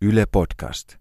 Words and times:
Yle 0.00 0.26
Podcast. 0.26 0.98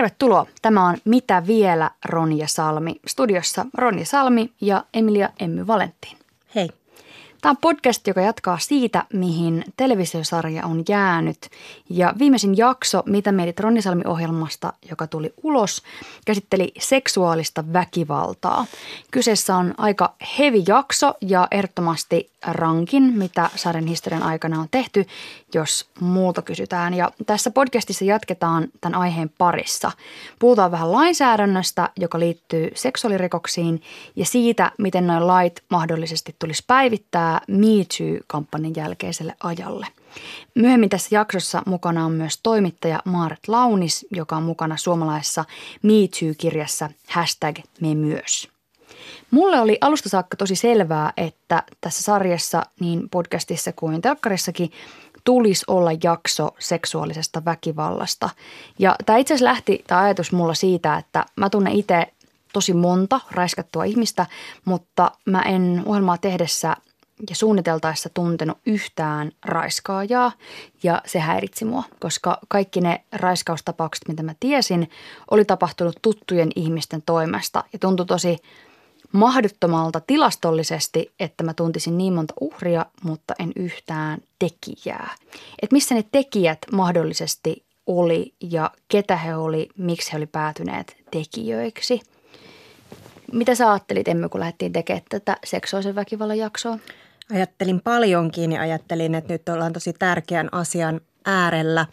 Tervetuloa. 0.00 0.46
Tämä 0.62 0.86
on 0.86 0.96
Mitä 1.04 1.46
vielä 1.46 1.90
Ronja 2.04 2.48
Salmi. 2.48 3.00
Studiossa 3.06 3.66
Ronja 3.74 4.06
Salmi 4.06 4.52
ja 4.60 4.84
Emilia 4.94 5.28
Emmy 5.40 5.66
Valentin. 5.66 6.18
Hei. 6.54 6.68
Tämä 7.40 7.50
on 7.50 7.56
podcast, 7.56 8.06
joka 8.06 8.20
jatkaa 8.20 8.58
siitä, 8.58 9.04
mihin 9.12 9.64
televisiosarja 9.76 10.66
on 10.66 10.82
jäänyt. 10.88 11.38
Ja 11.90 12.14
viimeisin 12.18 12.56
jakso, 12.56 13.02
mitä 13.06 13.32
mietit 13.32 13.60
Ronni 13.60 13.82
Salmi-ohjelmasta, 13.82 14.72
joka 14.90 15.06
tuli 15.06 15.34
ulos, 15.42 15.82
käsitteli 16.26 16.72
seksuaalista 16.78 17.64
väkivaltaa. 17.72 18.66
Kyseessä 19.10 19.56
on 19.56 19.74
aika 19.78 20.14
hevi 20.38 20.64
jakso 20.68 21.14
ja 21.20 21.48
ehdottomasti 21.50 22.30
rankin, 22.46 23.02
mitä 23.02 23.50
sarjan 23.56 23.86
historian 23.86 24.22
aikana 24.22 24.60
on 24.60 24.68
tehty, 24.70 25.06
jos 25.54 25.90
muuta 26.00 26.42
kysytään. 26.42 26.94
Ja 26.94 27.12
tässä 27.26 27.50
podcastissa 27.50 28.04
jatketaan 28.04 28.68
tämän 28.80 29.00
aiheen 29.00 29.30
parissa. 29.38 29.92
Puhutaan 30.38 30.70
vähän 30.70 30.92
lainsäädännöstä, 30.92 31.88
joka 31.96 32.18
liittyy 32.18 32.70
seksuaalirikoksiin 32.74 33.82
ja 34.16 34.24
siitä, 34.24 34.72
miten 34.78 35.06
noin 35.06 35.26
lait 35.26 35.62
mahdollisesti 35.70 36.36
tulisi 36.38 36.64
päivittää 36.66 37.40
Me 37.48 37.66
Too-kampanjan 37.66 38.74
jälkeiselle 38.76 39.34
ajalle. 39.42 39.86
Myöhemmin 40.54 40.88
tässä 40.88 41.14
jaksossa 41.14 41.62
mukana 41.66 42.04
on 42.04 42.12
myös 42.12 42.40
toimittaja 42.42 43.02
Maaret 43.04 43.48
Launis, 43.48 44.06
joka 44.10 44.36
on 44.36 44.42
mukana 44.42 44.76
suomalaisessa 44.76 45.44
Me 45.82 45.92
Too-kirjassa 45.92 46.90
hashtag 47.08 47.58
me 47.80 47.94
myös. 47.94 48.59
Mulle 49.30 49.60
oli 49.60 49.78
alusta 49.80 50.08
saakka 50.08 50.36
tosi 50.36 50.56
selvää, 50.56 51.12
että 51.16 51.62
tässä 51.80 52.02
sarjassa 52.02 52.62
niin 52.80 53.08
podcastissa 53.10 53.72
kuin 53.72 54.02
telkkarissakin 54.02 54.70
tulisi 55.24 55.64
olla 55.68 55.90
jakso 56.02 56.48
seksuaalisesta 56.58 57.44
väkivallasta. 57.44 58.30
Ja 58.78 58.96
tämä 59.06 59.18
itse 59.18 59.34
asiassa 59.34 59.50
lähti 59.50 59.84
tämä 59.86 60.00
ajatus 60.00 60.32
mulla 60.32 60.54
siitä, 60.54 60.96
että 60.96 61.24
mä 61.36 61.50
tunnen 61.50 61.72
itse 61.72 62.06
tosi 62.52 62.74
monta 62.74 63.20
raiskattua 63.30 63.84
ihmistä, 63.84 64.26
mutta 64.64 65.10
mä 65.24 65.42
en 65.42 65.82
ohjelmaa 65.86 66.18
tehdessä 66.18 66.76
ja 67.30 67.34
suunniteltaessa 67.34 68.08
tuntenut 68.14 68.58
yhtään 68.66 69.32
raiskaajaa 69.44 70.32
ja 70.82 71.02
se 71.06 71.18
häiritsi 71.18 71.64
mua, 71.64 71.82
koska 72.00 72.38
kaikki 72.48 72.80
ne 72.80 73.04
raiskaustapaukset, 73.12 74.08
mitä 74.08 74.22
mä 74.22 74.34
tiesin, 74.40 74.90
oli 75.30 75.44
tapahtunut 75.44 75.96
tuttujen 76.02 76.50
ihmisten 76.56 77.02
toimesta 77.06 77.64
ja 77.72 77.78
tuntui 77.78 78.06
tosi 78.06 78.38
mahdottomalta 79.12 80.00
tilastollisesti, 80.00 81.12
että 81.20 81.44
mä 81.44 81.54
tuntisin 81.54 81.98
niin 81.98 82.12
monta 82.12 82.34
uhria, 82.40 82.86
mutta 83.02 83.34
en 83.38 83.52
yhtään 83.56 84.20
tekijää. 84.38 85.14
Että 85.62 85.74
missä 85.74 85.94
ne 85.94 86.04
tekijät 86.12 86.58
mahdollisesti 86.72 87.64
oli 87.86 88.34
ja 88.40 88.70
ketä 88.88 89.16
he 89.16 89.36
oli, 89.36 89.68
miksi 89.78 90.12
he 90.12 90.16
oli 90.16 90.26
päätyneet 90.26 90.96
tekijöiksi. 91.10 92.00
Mitä 93.32 93.54
sä 93.54 93.70
ajattelit, 93.70 94.08
Emme, 94.08 94.28
kun 94.28 94.40
lähdettiin 94.40 94.72
tekemään 94.72 95.02
tätä 95.08 95.36
seksuaalisen 95.44 95.94
väkivallan 95.94 96.38
jaksoa? 96.38 96.78
Ajattelin 97.32 97.80
paljonkin 97.80 98.52
ja 98.52 98.60
ajattelin, 98.60 99.14
että 99.14 99.32
nyt 99.32 99.48
ollaan 99.48 99.72
tosi 99.72 99.92
tärkeän 99.92 100.48
asian 100.52 101.00
äärellä. 101.24 101.86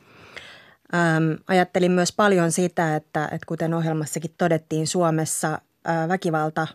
Ajattelin 1.47 1.91
myös 1.91 2.11
paljon 2.11 2.51
sitä, 2.51 2.95
että, 2.95 3.25
että 3.25 3.45
kuten 3.47 3.73
ohjelmassakin 3.73 4.33
todettiin, 4.37 4.87
Suomessa 4.87 5.59
väkivalta 6.07 6.67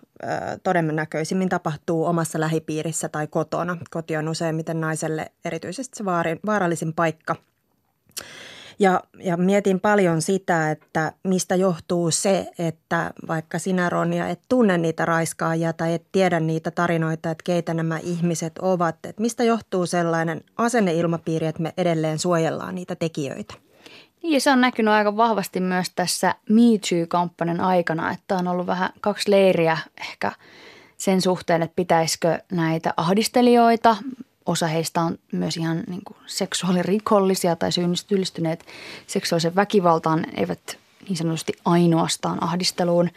todennäköisimmin 0.63 1.49
tapahtuu 1.49 2.05
omassa 2.05 2.41
lähipiirissä 2.41 3.09
tai 3.09 3.27
kotona. 3.27 3.77
Koti 3.91 4.17
on 4.17 4.29
useimmiten 4.29 4.81
naiselle 4.81 5.33
erityisesti 5.45 5.99
se 5.99 6.05
vaarallisin 6.47 6.93
paikka. 6.93 7.37
Ja, 8.79 9.03
ja 9.19 9.37
mietin 9.37 9.81
paljon 9.81 10.23
sitä, 10.23 10.71
että 10.71 11.13
mistä 11.25 11.55
johtuu 11.55 12.11
se, 12.11 12.51
että 12.59 13.11
vaikka 13.29 13.59
sinä 13.59 13.89
Ronja 13.91 14.29
et 14.29 14.41
tunne 14.49 14.79
niitä 14.79 15.05
raiskaajia 15.05 15.73
tai 15.73 15.95
et 15.95 16.07
tiedä 16.13 16.41
niitä 16.41 16.71
tarinoita, 16.71 17.31
että 17.31 17.45
keitä 17.45 17.75
nämä 17.75 17.99
ihmiset 17.99 18.59
ovat. 18.59 18.97
Että 19.05 19.23
mistä 19.23 19.45
johtuu 19.45 19.87
sellainen 19.87 20.41
asenneilmapiiri, 20.57 21.47
että 21.47 21.63
me 21.63 21.73
edelleen 21.77 22.19
suojellaan 22.19 22.75
niitä 22.75 22.97
tekijöitä? 22.97 23.55
Niin, 24.23 24.41
se 24.41 24.51
on 24.51 24.61
näkynyt 24.61 24.95
aika 24.95 25.17
vahvasti 25.17 25.61
myös 25.61 25.91
tässä 25.91 26.35
Me 26.49 26.61
Too-kampanjan 26.89 27.61
aikana, 27.61 28.13
että 28.13 28.37
on 28.37 28.49
ollut 28.49 28.67
vähän 28.67 28.91
kaksi 29.01 29.31
leiriä 29.31 29.79
ehkä 30.01 30.33
sen 30.97 31.23
suhteen, 31.23 31.63
että 31.63 31.77
pitäisikö 31.77 32.39
näitä 32.53 32.95
ahdistelijoita, 32.97 33.97
osa 34.47 34.67
heistä 34.67 35.01
on 35.01 35.19
myös 35.33 35.57
ihan 35.57 35.83
niin 35.87 36.03
kuin 36.05 36.17
seksuaalirikollisia 36.27 37.57
tai 37.57 37.71
syyllistyneet 37.73 38.67
seksuaalisen 39.07 39.55
väkivaltaan, 39.55 40.27
eivät 40.37 40.79
niin 41.09 41.17
sanotusti 41.17 41.53
ainoastaan 41.65 42.43
ahdisteluun. 42.45 43.11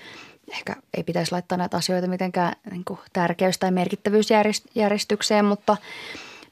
Ehkä 0.51 0.75
ei 0.93 1.03
pitäisi 1.03 1.31
laittaa 1.31 1.57
näitä 1.57 1.77
asioita 1.77 2.07
mitenkään 2.07 2.55
niin 2.71 2.85
kuin 2.85 2.99
tärkeys- 3.13 3.57
tai 3.57 3.71
merkittävyysjärjestykseen, 3.71 5.45
mutta– 5.45 5.77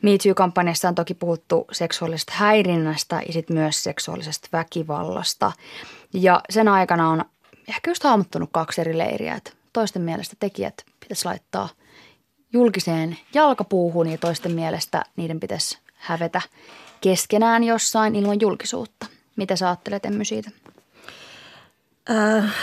MeToo-kampanjassa 0.03 0.87
on 0.87 0.95
toki 0.95 1.13
puhuttu 1.13 1.67
seksuaalisesta 1.71 2.33
häirinnästä 2.35 3.21
ja 3.27 3.33
sitten 3.33 3.55
myös 3.55 3.83
seksuaalisesta 3.83 4.47
väkivallasta. 4.53 5.51
Ja 6.13 6.41
sen 6.49 6.67
aikana 6.67 7.09
on 7.09 7.25
ehkä 7.67 7.91
just 7.91 8.03
hahmottunut 8.03 8.49
kaksi 8.51 8.81
eri 8.81 8.97
leiriä, 8.97 9.35
että 9.35 9.51
toisten 9.73 10.01
mielestä 10.01 10.35
tekijät 10.39 10.85
pitäisi 10.99 11.25
laittaa 11.25 11.69
julkiseen 12.53 13.17
jalkapuuhun 13.33 14.07
ja 14.07 14.17
toisten 14.17 14.51
mielestä 14.51 15.03
niiden 15.15 15.39
pitäisi 15.39 15.77
hävetä 15.95 16.41
keskenään 17.01 17.63
jossain 17.63 18.15
ilman 18.15 18.41
julkisuutta. 18.41 19.05
Mitä 19.35 19.55
sä 19.55 19.67
ajattelet 19.67 20.05
Emmy 20.05 20.25
siitä? 20.25 20.51
Äh, 22.09 22.55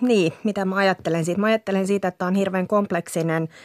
niin, 0.00 0.32
mitä 0.44 0.64
mä 0.64 0.76
ajattelen 0.76 1.24
siitä? 1.24 1.40
Mä 1.40 1.46
ajattelen 1.46 1.86
siitä, 1.86 2.08
että 2.08 2.18
tämä 2.18 2.26
on 2.26 2.34
hirveän 2.34 2.68
kompleksinen– 2.68 3.48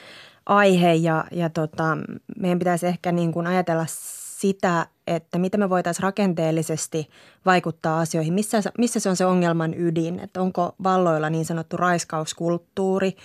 aihe 0.48 0.94
ja, 0.94 1.26
ja 1.32 1.50
tota, 1.50 1.98
meidän 2.38 2.60
pitäisi 2.60 2.88
ehkä 2.88 3.12
niin 3.12 3.32
kuin 3.32 3.48
ajatella 3.48 3.86
sitä, 3.88 4.88
että 5.08 5.40
miten 5.40 5.60
me 5.60 5.70
voitaisiin 5.70 6.04
rakenteellisesti 6.04 7.10
vaikuttaa 7.46 8.00
asioihin. 8.00 8.34
Missä, 8.34 8.62
missä 8.78 9.00
se 9.00 9.10
on 9.10 9.16
se 9.16 9.26
ongelman 9.26 9.74
ydin? 9.74 10.20
Että 10.20 10.42
onko 10.42 10.76
valloilla 10.84 11.30
niin 11.30 11.46
sanottu 11.46 11.78
raiskauskulttuuri? 11.78 13.16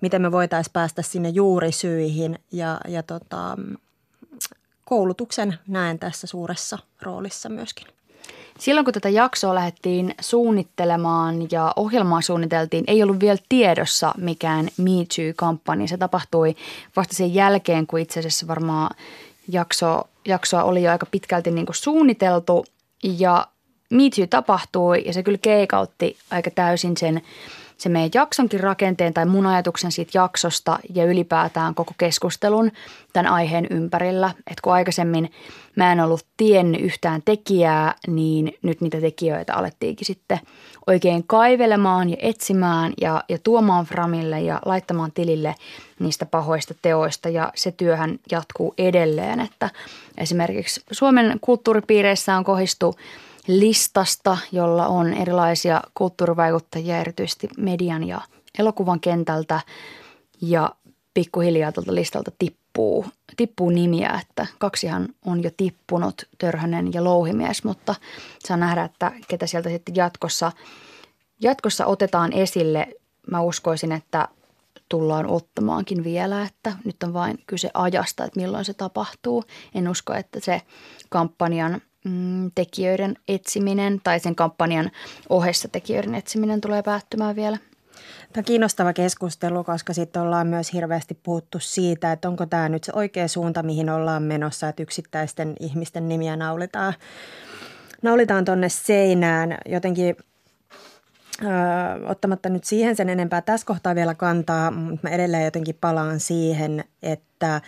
Miten 0.00 0.22
me 0.22 0.32
voitaisiin 0.32 0.72
päästä 0.72 1.02
sinne 1.02 1.28
juurisyihin? 1.28 2.38
Ja, 2.52 2.80
ja 2.88 3.02
tota, 3.02 3.56
koulutuksen 4.84 5.58
näen 5.68 5.98
tässä 5.98 6.26
suuressa 6.26 6.78
roolissa 7.02 7.48
myöskin. 7.48 7.86
Silloin 8.58 8.84
kun 8.84 8.94
tätä 8.94 9.08
jaksoa 9.08 9.54
lähdettiin 9.54 10.14
suunnittelemaan 10.20 11.46
ja 11.50 11.72
ohjelmaa 11.76 12.20
suunniteltiin, 12.20 12.84
ei 12.86 13.02
ollut 13.02 13.20
vielä 13.20 13.38
tiedossa 13.48 14.14
mikään 14.16 14.68
Me 14.76 14.90
Too-kampanja. 14.90 15.88
Se 15.88 15.96
tapahtui 15.96 16.56
vasta 16.96 17.14
sen 17.14 17.34
jälkeen, 17.34 17.86
kun 17.86 17.98
itse 17.98 18.20
asiassa 18.20 18.46
varmaan 18.46 18.96
jakso, 19.48 20.02
jaksoa 20.24 20.64
oli 20.64 20.82
jo 20.82 20.90
aika 20.90 21.06
pitkälti 21.06 21.50
niin 21.50 21.66
kuin 21.66 21.76
suunniteltu. 21.76 22.66
Ja 23.02 23.46
Me 23.90 24.02
Too 24.16 24.26
tapahtui 24.26 25.02
ja 25.06 25.12
se 25.12 25.22
kyllä 25.22 25.38
keikautti 25.42 26.16
aika 26.30 26.50
täysin 26.50 26.96
sen– 26.96 27.22
se 27.78 27.88
meidän 27.88 28.10
jaksonkin 28.14 28.60
rakenteen 28.60 29.14
tai 29.14 29.26
mun 29.26 29.46
ajatuksen 29.46 29.92
siitä 29.92 30.10
jaksosta 30.14 30.78
ja 30.94 31.04
ylipäätään 31.04 31.74
koko 31.74 31.92
keskustelun 31.98 32.72
tämän 33.12 33.32
aiheen 33.32 33.66
ympärillä. 33.70 34.28
Että 34.36 34.60
kun 34.62 34.72
aikaisemmin 34.72 35.30
mä 35.76 35.92
en 35.92 36.00
ollut 36.00 36.26
tiennyt 36.36 36.80
yhtään 36.80 37.22
tekijää, 37.24 37.94
niin 38.06 38.58
nyt 38.62 38.80
niitä 38.80 39.00
tekijöitä 39.00 39.54
alettiinkin 39.54 40.06
sitten 40.06 40.40
oikein 40.86 41.24
kaivelemaan 41.26 42.10
ja 42.10 42.16
etsimään 42.18 42.92
ja, 43.00 43.24
ja 43.28 43.38
tuomaan 43.38 43.86
framille 43.86 44.40
ja 44.40 44.60
laittamaan 44.64 45.12
tilille 45.12 45.54
niistä 45.98 46.26
pahoista 46.26 46.74
teoista 46.82 47.28
ja 47.28 47.52
se 47.54 47.72
työhän 47.72 48.18
jatkuu 48.30 48.74
edelleen, 48.78 49.40
että 49.40 49.70
esimerkiksi 50.18 50.82
Suomen 50.90 51.38
kulttuuripiireissä 51.40 52.36
on 52.36 52.44
kohistu– 52.44 52.94
listasta, 53.46 54.38
jolla 54.52 54.86
on 54.86 55.14
erilaisia 55.14 55.80
kulttuurivaikuttajia 55.94 57.00
erityisesti 57.00 57.48
median 57.58 58.04
ja 58.04 58.20
elokuvan 58.58 59.00
kentältä 59.00 59.60
ja 60.40 60.74
pikkuhiljaa 61.14 61.72
tuolta 61.72 61.94
listalta 61.94 62.30
tippuu, 62.38 63.06
tippuu 63.36 63.70
nimiä, 63.70 64.20
että 64.22 64.46
kaksihan 64.58 65.08
on 65.24 65.42
jo 65.42 65.50
tippunut, 65.56 66.22
Törhönen 66.38 66.92
ja 66.92 67.04
Louhimies, 67.04 67.64
mutta 67.64 67.94
saa 68.46 68.56
nähdä, 68.56 68.84
että 68.84 69.12
ketä 69.28 69.46
sieltä 69.46 69.68
sitten 69.68 69.96
jatkossa, 69.96 70.52
jatkossa 71.40 71.86
otetaan 71.86 72.32
esille. 72.32 72.88
Mä 73.30 73.40
uskoisin, 73.40 73.92
että 73.92 74.28
tullaan 74.88 75.26
ottamaankin 75.26 76.04
vielä, 76.04 76.42
että 76.42 76.72
nyt 76.84 77.02
on 77.02 77.12
vain 77.12 77.38
kyse 77.46 77.70
ajasta, 77.74 78.24
että 78.24 78.40
milloin 78.40 78.64
se 78.64 78.74
tapahtuu. 78.74 79.44
En 79.74 79.88
usko, 79.88 80.14
että 80.14 80.40
se 80.40 80.62
kampanjan 81.08 81.80
mm, 82.04 82.50
tekijöiden 82.54 83.16
etsiminen 83.28 84.00
tai 84.04 84.20
sen 84.20 84.34
kampanjan 84.34 84.90
ohessa 85.28 85.68
tekijöiden 85.68 86.14
etsiminen 86.14 86.60
tulee 86.60 86.82
päättymään 86.82 87.36
vielä. 87.36 87.58
Tämä 88.32 88.40
on 88.40 88.44
kiinnostava 88.44 88.92
keskustelu, 88.92 89.64
koska 89.64 89.92
sitten 89.92 90.22
ollaan 90.22 90.46
myös 90.46 90.72
hirveästi 90.72 91.18
puhuttu 91.22 91.58
siitä, 91.58 92.12
että 92.12 92.28
onko 92.28 92.46
tämä 92.46 92.68
nyt 92.68 92.84
se 92.84 92.92
oikea 92.94 93.28
suunta, 93.28 93.62
mihin 93.62 93.90
ollaan 93.90 94.22
menossa, 94.22 94.68
että 94.68 94.82
yksittäisten 94.82 95.54
ihmisten 95.60 96.08
nimiä 96.08 96.36
naulitaan, 96.36 96.94
naulitaan 98.02 98.44
tuonne 98.44 98.68
seinään. 98.68 99.58
Jotenkin 99.66 100.16
ö, 101.42 101.46
ottamatta 102.06 102.48
nyt 102.48 102.64
siihen 102.64 102.96
sen 102.96 103.08
enempää 103.08 103.40
tässä 103.40 103.66
kohtaa 103.66 103.94
vielä 103.94 104.14
kantaa, 104.14 104.70
mutta 104.70 105.08
mä 105.08 105.14
edelleen 105.14 105.44
jotenkin 105.44 105.78
palaan 105.80 106.20
siihen, 106.20 106.84
että 107.02 107.60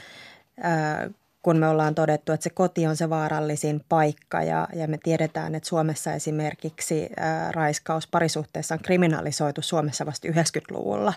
ö, 0.59 1.11
kun 1.47 1.57
me 1.57 1.69
ollaan 1.69 1.95
todettu, 1.95 2.33
että 2.33 2.45
se 2.45 2.51
koti 2.51 2.87
on 2.87 2.97
se 2.97 3.11
vaarallisin 3.11 3.85
paikka 3.89 4.43
ja, 4.43 4.69
ja 4.75 4.89
me 4.89 4.99
tiedetään, 5.03 5.55
että 5.55 5.69
Suomessa 5.69 6.13
esimerkiksi 6.13 7.09
ää, 7.17 7.53
raiskaus 7.53 8.07
parisuhteessa 8.07 8.75
on 8.75 8.81
kriminalisoitu 8.83 9.63
Suomessa 9.63 10.07
vasta 10.07 10.29
90-luvulla, 10.29 11.13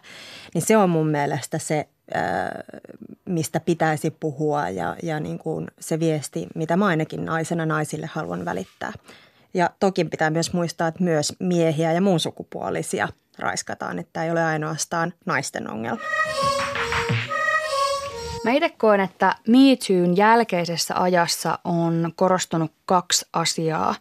niin 0.54 0.62
se 0.62 0.78
on 0.78 0.90
mun 0.90 1.08
mielestä 1.08 1.60
se, 1.60 1.88
ää, 2.14 2.64
mistä 3.26 3.60
pitäisi 3.60 4.12
puhua 4.20 4.70
ja, 4.70 4.96
ja 5.04 5.20
niin 5.20 5.40
kuin 5.40 5.68
se 5.80 6.00
viesti, 6.00 6.48
mitä 6.56 6.78
mä 6.78 6.86
ainakin 6.86 7.26
naisena 7.26 7.66
naisille 7.66 8.10
haluan 8.14 8.46
välittää. 8.46 8.94
Ja 9.54 9.70
toki 9.80 10.06
pitää 10.06 10.30
myös 10.30 10.54
muistaa, 10.54 10.88
että 10.88 11.04
myös 11.04 11.34
miehiä 11.40 11.94
ja 11.94 12.02
muun 12.02 12.20
sukupuolisia 12.20 13.08
raiskataan, 13.40 14.00
että 14.00 14.24
ei 14.24 14.32
ole 14.32 14.44
ainoastaan 14.44 15.14
naisten 15.26 15.72
ongelma. 15.72 16.02
Mä 18.44 18.52
itse 18.52 18.70
koen, 18.70 19.00
että 19.00 19.36
Me 19.48 20.18
jälkeisessä 20.18 21.02
ajassa 21.02 21.60
on 21.64 22.12
korostunut 22.16 22.72
kaksi 22.86 23.26
asiaa. 23.34 23.96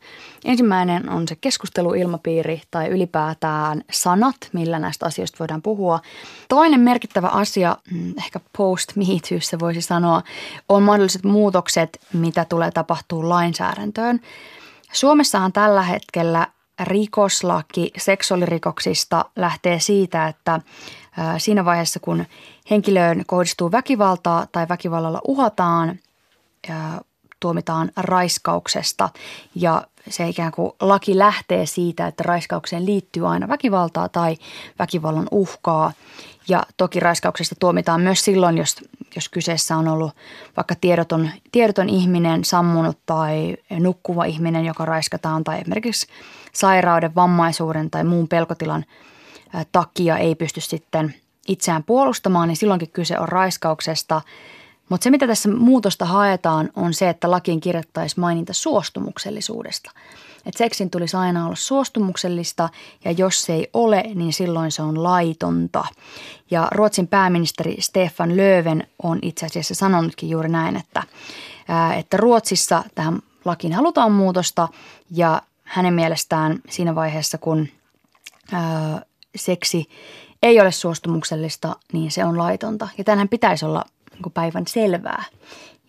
Ensimmäinen 0.45 1.11
on 1.11 1.29
se 1.29 1.37
keskusteluilmapiiri 1.37 2.63
tai 2.71 2.89
ylipäätään 2.89 3.83
sanat, 3.93 4.37
millä 4.53 4.79
näistä 4.79 5.07
asioista 5.07 5.37
voidaan 5.39 5.63
puhua. 5.63 6.01
Toinen 6.49 6.81
merkittävä 6.81 7.29
asia, 7.29 7.77
mm, 7.91 8.15
ehkä 8.19 8.41
post 8.59 8.97
Me 8.97 9.41
se 9.41 9.59
voisi 9.59 9.83
sanoa, 9.83 10.23
on 10.69 10.83
mahdolliset 10.83 11.25
muutokset, 11.25 12.01
mitä 12.13 12.45
tulee 12.45 12.71
tapahtuu 12.71 13.29
lainsäädäntöön. 13.29 14.21
Suomessahan 14.93 15.53
tällä 15.53 15.83
hetkellä 15.83 16.47
rikoslaki 16.81 17.91
seksuaalirikoksista 17.97 19.25
lähtee 19.37 19.81
siitä, 19.81 20.27
että 20.27 20.61
siinä 21.39 21.65
vaiheessa, 21.65 22.01
kun 22.01 22.25
henkilöön 22.71 23.23
kohdistuu 23.27 23.73
väkivaltaa 23.73 24.47
tai 24.53 24.67
väkivallalla 24.69 25.21
uhataan, 25.29 25.99
tuomitaan 27.41 27.91
raiskauksesta 27.97 29.09
ja 29.55 29.83
se 30.11 30.29
ikään 30.29 30.53
kuin 30.53 30.73
laki 30.81 31.19
lähtee 31.19 31.67
siitä, 31.67 32.07
että 32.07 32.23
raiskaukseen 32.23 32.87
liittyy 32.87 33.29
aina 33.29 33.49
väkivaltaa 33.49 34.09
tai 34.09 34.37
väkivallan 34.79 35.29
uhkaa. 35.31 35.93
Ja 36.49 36.63
toki 36.77 37.01
raiskauksesta 37.01 37.55
tuomitaan 37.61 38.01
myös 38.01 38.25
silloin, 38.25 38.59
jos, 38.59 38.77
jos 39.15 39.29
kyseessä 39.29 39.77
on 39.77 39.89
ollut 39.89 40.13
vaikka 40.57 40.75
tiedoton, 40.81 41.31
tiedoton 41.53 41.89
ihminen, 41.89 42.45
sammunut 42.45 42.99
tai 43.07 43.57
nukkuva 43.71 44.25
ihminen, 44.25 44.65
joka 44.65 44.85
raiskataan 44.85 45.45
tai 45.45 45.61
esimerkiksi 45.61 46.07
sairauden, 46.53 47.15
vammaisuuden 47.15 47.91
tai 47.91 48.05
muun 48.05 48.29
pelkotilan 48.29 48.85
takia 49.73 50.17
ei 50.19 50.35
pysty 50.35 50.61
sitten 50.61 51.15
itseään 51.49 51.85
puolustamaan, 51.85 52.49
niin 52.49 52.57
silloinkin 52.57 52.91
kyse 52.91 53.19
on 53.19 53.29
raiskauksesta. 53.29 54.21
Mutta 54.89 55.05
se, 55.05 55.11
mitä 55.11 55.27
tässä 55.27 55.49
muutosta 55.49 56.05
haetaan, 56.05 56.71
on 56.77 56.95
se, 56.95 57.09
että 57.09 57.31
lakiin 57.31 57.61
kirjattaisiin 57.61 58.21
maininta 58.21 58.53
suostumuksellisuudesta. 58.53 59.91
Että 60.47 60.59
seksin 60.59 60.91
tulisi 60.91 61.17
aina 61.17 61.47
olla 61.47 61.57
suostumuksellista 61.57 62.69
ja 63.05 63.11
jos 63.11 63.43
se 63.43 63.53
ei 63.53 63.71
ole, 63.73 64.05
niin 64.15 64.33
silloin 64.33 64.73
se 64.73 64.83
on 64.83 65.03
laitonta. 65.03 65.85
Ja 66.51 66.69
Ruotsin 66.71 67.09
pääministeri 67.09 67.77
Stefan 67.81 68.37
Löven 68.37 68.87
on 69.03 69.19
itse 69.23 69.47
asiassa 69.47 69.75
sanonutkin 69.75 70.31
juuri 70.31 70.49
näin, 70.49 70.77
että, 70.77 71.03
että 71.97 72.17
Ruotsissa 72.17 72.85
tähän 72.95 73.19
lakiin 73.45 73.73
halutaan 73.73 74.13
muutosta 74.13 74.69
ja 75.11 75.43
hänen 75.65 75.95
mielestään 75.95 76.59
siinä 76.69 76.95
vaiheessa, 76.95 77.39
kun 77.39 77.69
seksi 79.37 79.89
ei 80.43 80.61
ole 80.61 80.73
suostumuksellista, 80.73 81.77
niin 81.93 82.11
se 82.11 82.25
on 82.25 82.39
laitonta. 82.39 82.89
Ja 82.99 83.05
tänhän 83.05 83.29
pitäisi 83.29 83.65
olla 83.65 83.85
niin 84.13 84.33
päivän 84.35 84.67
selvää. 84.67 85.25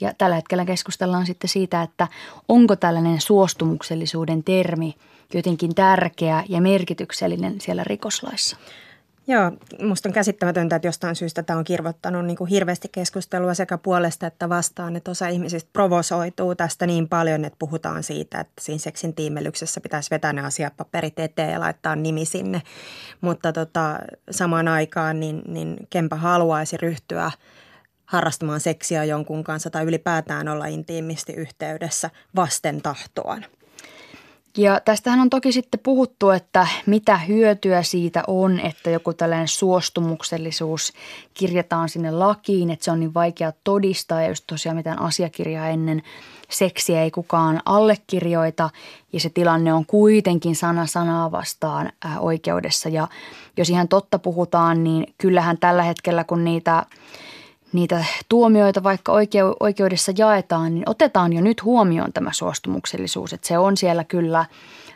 Ja 0.01 0.13
tällä 0.17 0.35
hetkellä 0.35 0.65
keskustellaan 0.65 1.25
sitten 1.25 1.49
siitä, 1.49 1.81
että 1.81 2.07
onko 2.47 2.75
tällainen 2.75 3.21
suostumuksellisuuden 3.21 4.43
termi 4.43 4.95
jotenkin 5.33 5.75
tärkeä 5.75 6.43
ja 6.49 6.61
merkityksellinen 6.61 7.61
siellä 7.61 7.83
rikoslaissa. 7.83 8.57
Joo, 9.29 9.51
musta 9.87 10.09
on 10.09 10.13
käsittämätöntä, 10.13 10.75
että 10.75 10.87
jostain 10.87 11.15
syystä 11.15 11.43
tämä 11.43 11.59
on 11.59 11.63
kirvottanut 11.63 12.25
niin 12.25 12.37
kuin 12.37 12.49
hirveästi 12.49 12.89
keskustelua 12.91 13.53
sekä 13.53 13.77
puolesta 13.77 14.27
että 14.27 14.49
vastaan, 14.49 14.95
että 14.95 15.11
osa 15.11 15.27
ihmisistä 15.27 15.69
provosoituu 15.73 16.55
tästä 16.55 16.87
niin 16.87 17.09
paljon, 17.09 17.45
että 17.45 17.59
puhutaan 17.59 18.03
siitä, 18.03 18.39
että 18.39 18.61
siinä 18.61 18.79
seksin 18.79 19.15
tiimelyksessä 19.15 19.81
pitäisi 19.81 20.11
vetää 20.11 20.33
ne 20.33 20.41
asiapaperit 20.41 21.19
eteen 21.19 21.51
ja 21.51 21.59
laittaa 21.59 21.95
nimi 21.95 22.25
sinne. 22.25 22.61
Mutta 23.21 23.53
tota, 23.53 23.99
samaan 24.31 24.67
aikaan 24.67 25.19
niin, 25.19 25.41
niin 25.47 25.77
Kempa 25.89 26.15
haluaisi 26.15 26.77
ryhtyä 26.77 27.31
harrastamaan 28.05 28.59
seksiä 28.59 29.03
jonkun 29.03 29.43
kanssa 29.43 29.69
tai 29.69 29.85
ylipäätään 29.85 30.47
olla 30.47 30.65
intiimisti 30.65 31.33
yhteydessä 31.33 32.09
vasten 32.35 32.81
tahtoaan. 32.81 33.45
Ja 34.59 34.81
tästähän 34.85 35.19
on 35.19 35.29
toki 35.29 35.51
sitten 35.51 35.79
puhuttu, 35.83 36.29
että 36.29 36.67
mitä 36.85 37.17
hyötyä 37.17 37.83
siitä 37.83 38.23
on, 38.27 38.59
että 38.59 38.89
joku 38.89 39.13
tällainen 39.13 39.47
suostumuksellisuus 39.47 40.93
kirjataan 41.33 41.89
sinne 41.89 42.11
lakiin, 42.11 42.69
että 42.69 42.85
se 42.85 42.91
on 42.91 42.99
niin 42.99 43.13
vaikea 43.13 43.53
todistaa 43.63 44.21
ja 44.21 44.27
just 44.27 44.43
tosiaan 44.47 44.75
mitään 44.75 45.01
asiakirjaa 45.01 45.67
ennen 45.67 46.01
seksiä 46.49 47.03
ei 47.03 47.11
kukaan 47.11 47.61
allekirjoita 47.65 48.69
ja 49.13 49.19
se 49.19 49.29
tilanne 49.29 49.73
on 49.73 49.85
kuitenkin 49.85 50.55
sana 50.55 50.85
sanaa 50.85 51.31
vastaan 51.31 51.91
oikeudessa. 52.19 52.89
Ja 52.89 53.07
jos 53.57 53.69
ihan 53.69 53.87
totta 53.87 54.19
puhutaan, 54.19 54.83
niin 54.83 55.13
kyllähän 55.17 55.57
tällä 55.57 55.83
hetkellä 55.83 56.23
kun 56.23 56.43
niitä 56.43 56.85
niitä 57.73 58.05
tuomioita 58.29 58.83
vaikka 58.83 59.11
oikeudessa 59.59 60.11
jaetaan, 60.17 60.73
niin 60.75 60.89
otetaan 60.89 61.33
jo 61.33 61.41
nyt 61.41 61.63
huomioon 61.63 62.13
tämä 62.13 62.33
suostumuksellisuus. 62.33 63.33
Että 63.33 63.47
se 63.47 63.57
on 63.57 63.77
siellä 63.77 64.03
kyllä 64.03 64.45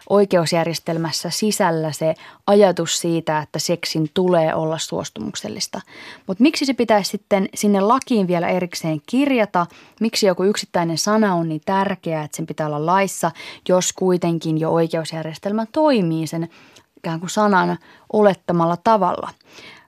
oikeusjärjestelmässä 0.10 1.30
sisällä 1.30 1.92
se 1.92 2.16
ajatus 2.48 3.00
siitä, 3.00 3.40
että 3.40 3.60
seksin 3.60 4.10
tulee 4.14 4.56
olla 4.56 4.78
suostumuksellista. 4.78 5.82
Mutta 6.28 6.44
miksi 6.44 6.66
se 6.66 6.74
pitäisi 6.74 7.10
sitten 7.10 7.50
sinne 7.56 7.82
lakiin 7.82 8.28
vielä 8.28 8.48
erikseen 8.48 9.02
kirjata? 9.06 9.66
Miksi 10.02 10.28
joku 10.28 10.44
yksittäinen 10.44 10.98
sana 10.98 11.36
on 11.36 11.50
niin 11.50 11.62
tärkeä, 11.66 12.24
että 12.24 12.38
sen 12.38 12.48
pitää 12.48 12.68
olla 12.68 12.86
laissa, 12.86 13.32
jos 13.70 13.94
kuitenkin 13.94 14.58
jo 14.58 14.72
oikeusjärjestelmä 14.72 15.66
toimii 15.72 16.28
sen 16.28 16.50
ikään 16.98 17.20
kuin 17.20 17.30
sanan 17.30 17.78
olettamalla 18.14 18.78
tavalla? 18.78 19.30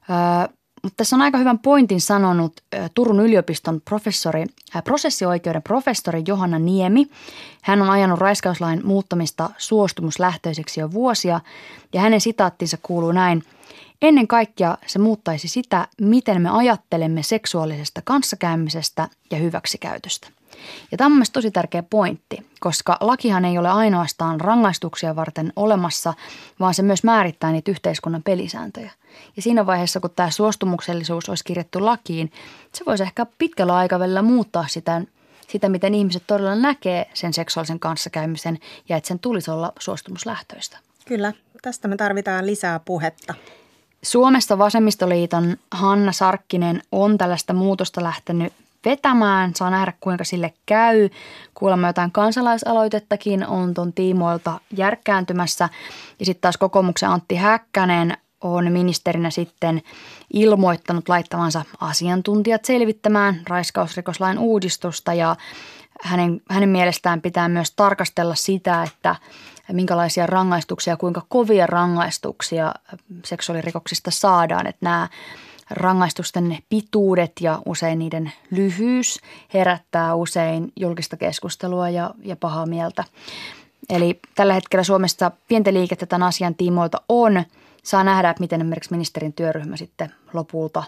Öö, 0.10 0.56
mutta 0.86 0.98
tässä 0.98 1.15
on 1.15 1.22
aika 1.22 1.38
hyvän 1.38 1.60
pointin 1.60 2.01
sanonut 2.01 2.54
Turun 2.94 3.20
yliopiston 3.20 3.82
professori, 3.82 4.46
prosessioikeuden 4.84 5.63
professori 5.63 6.24
Johanna 6.27 6.60
Niemi. 6.60 7.08
Hän 7.62 7.82
on 7.82 7.89
ajanut 7.89 8.20
raiskauslain 8.20 8.82
muuttamista 8.84 9.50
suostumuslähtöiseksi 9.58 10.80
jo 10.80 10.92
vuosia 10.92 11.39
ja 11.94 12.01
hänen 12.01 12.22
sitaattinsa 12.22 12.77
kuuluu 12.82 13.12
näin. 13.12 13.44
Ennen 14.02 14.28
kaikkea 14.28 14.78
se 14.88 15.00
muuttaisi 15.00 15.48
sitä, 15.48 15.88
miten 16.02 16.42
me 16.42 16.50
ajattelemme 16.50 17.24
seksuaalisesta 17.24 18.02
kanssakäymisestä 18.04 19.10
ja 19.32 19.38
hyväksikäytöstä. 19.38 20.28
Ja 20.92 20.98
tämä 20.98 21.06
on 21.06 21.12
mielestäni 21.12 21.34
tosi 21.34 21.52
tärkeä 21.52 21.84
pointti, 21.84 22.46
koska 22.60 22.98
lakihan 23.02 23.46
ei 23.46 23.58
ole 23.58 23.70
ainoastaan 23.70 24.42
rangaistuksia 24.42 25.16
varten 25.16 25.54
olemassa, 25.56 26.14
vaan 26.60 26.74
se 26.74 26.84
myös 26.84 27.04
määrittää 27.04 27.52
niitä 27.52 27.72
yhteiskunnan 27.72 28.24
pelisääntöjä. 28.24 28.92
Ja 29.36 29.42
siinä 29.42 29.66
vaiheessa, 29.66 30.00
kun 30.00 30.10
tämä 30.16 30.30
suostumuksellisuus 30.30 31.30
olisi 31.30 31.44
kirjattu 31.44 31.86
lakiin, 31.86 32.32
se 32.74 32.86
voisi 32.86 33.04
ehkä 33.04 33.25
pitkällä 33.38 33.75
aikavälillä 33.75 34.22
muuttaa 34.22 34.68
sitä, 34.68 35.02
sitä 35.48 35.70
miten 35.70 35.94
ihmiset 35.94 36.24
todella 36.28 36.56
näkee 36.56 37.10
sen 37.14 37.34
seksuaalisen 37.34 37.80
kanssakäymisen 37.80 38.60
ja 38.90 38.98
että 38.98 39.08
sen 39.08 39.20
tulisi 39.20 39.52
olla 39.52 39.74
suostumuslähtöistä. 39.80 40.78
Kyllä, 41.06 41.34
tästä 41.62 41.88
me 41.88 41.96
tarvitaan 41.96 42.46
lisää 42.46 42.80
puhetta. 42.80 43.34
Suomessa 44.06 44.58
Vasemmistoliiton 44.58 45.58
Hanna 45.72 46.12
Sarkkinen 46.12 46.82
on 46.92 47.18
tällaista 47.18 47.54
muutosta 47.54 48.04
lähtenyt 48.04 48.54
vetämään. 48.86 49.52
Saa 49.56 49.70
nähdä, 49.70 49.94
kuinka 50.00 50.24
sille 50.24 50.54
käy. 50.66 51.10
Kuulemma 51.54 51.88
jotain 51.88 52.12
kansalaisaloitettakin 52.12 53.48
on 53.48 53.74
tuon 53.74 53.94
tiimoilta 53.94 54.60
järkkääntymässä. 54.78 55.70
Ja 56.20 56.26
sitten 56.26 56.42
taas 56.42 56.58
kokoomuksen 56.58 57.10
Antti 57.10 57.36
Häkkänen 57.36 58.18
on 58.42 58.72
ministerinä 58.72 59.30
sitten 59.30 59.82
ilmoittanut 60.34 61.10
laittavansa 61.10 61.66
asiantuntijat 61.80 62.66
selvittämään 62.66 63.42
raiskausrikoslain 63.48 64.40
uudistusta 64.40 65.14
ja 65.14 65.36
hänen, 66.02 66.42
hänen 66.50 66.70
mielestään 66.70 67.22
pitää 67.22 67.50
myös 67.50 67.72
tarkastella 67.72 68.36
sitä, 68.36 68.84
että 68.84 69.16
minkälaisia 69.72 70.28
rangaistuksia, 70.28 70.98
kuinka 70.98 71.22
kovia 71.30 71.68
rangaistuksia 71.68 72.74
seksuaalirikoksista 73.25 74.12
saadaan. 74.12 74.68
Että 74.68 74.86
nämä 74.86 75.10
rangaistusten 75.70 76.58
pituudet 76.70 77.32
ja 77.42 77.62
usein 77.66 78.00
niiden 78.00 78.32
lyhyys 78.52 79.20
herättää 79.54 80.16
usein 80.16 80.72
julkista 80.75 81.18
keskustelua 81.18 81.90
ja, 81.90 82.12
ja 82.24 82.36
pahaa 82.36 82.66
mieltä. 82.66 83.04
Eli 83.90 84.20
tällä 84.36 84.54
hetkellä 84.54 84.84
Suomessa 84.84 85.32
pientä 85.48 85.74
liikettä 85.74 86.06
tämän 86.06 86.28
asian 86.28 86.56
tiimoilta 86.56 87.02
on. 87.10 87.44
Saa 87.84 88.04
nähdä, 88.04 88.36
miten 88.40 88.62
esimerkiksi 88.62 88.92
ministerin 88.92 89.34
työryhmä 89.34 89.78
sitten 89.78 90.14
lopulta 90.34 90.84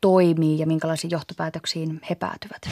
toimii 0.00 0.58
ja 0.58 0.66
minkälaisiin 0.66 1.10
johtopäätöksiin 1.10 2.00
he 2.10 2.14
päätyvät. 2.14 2.68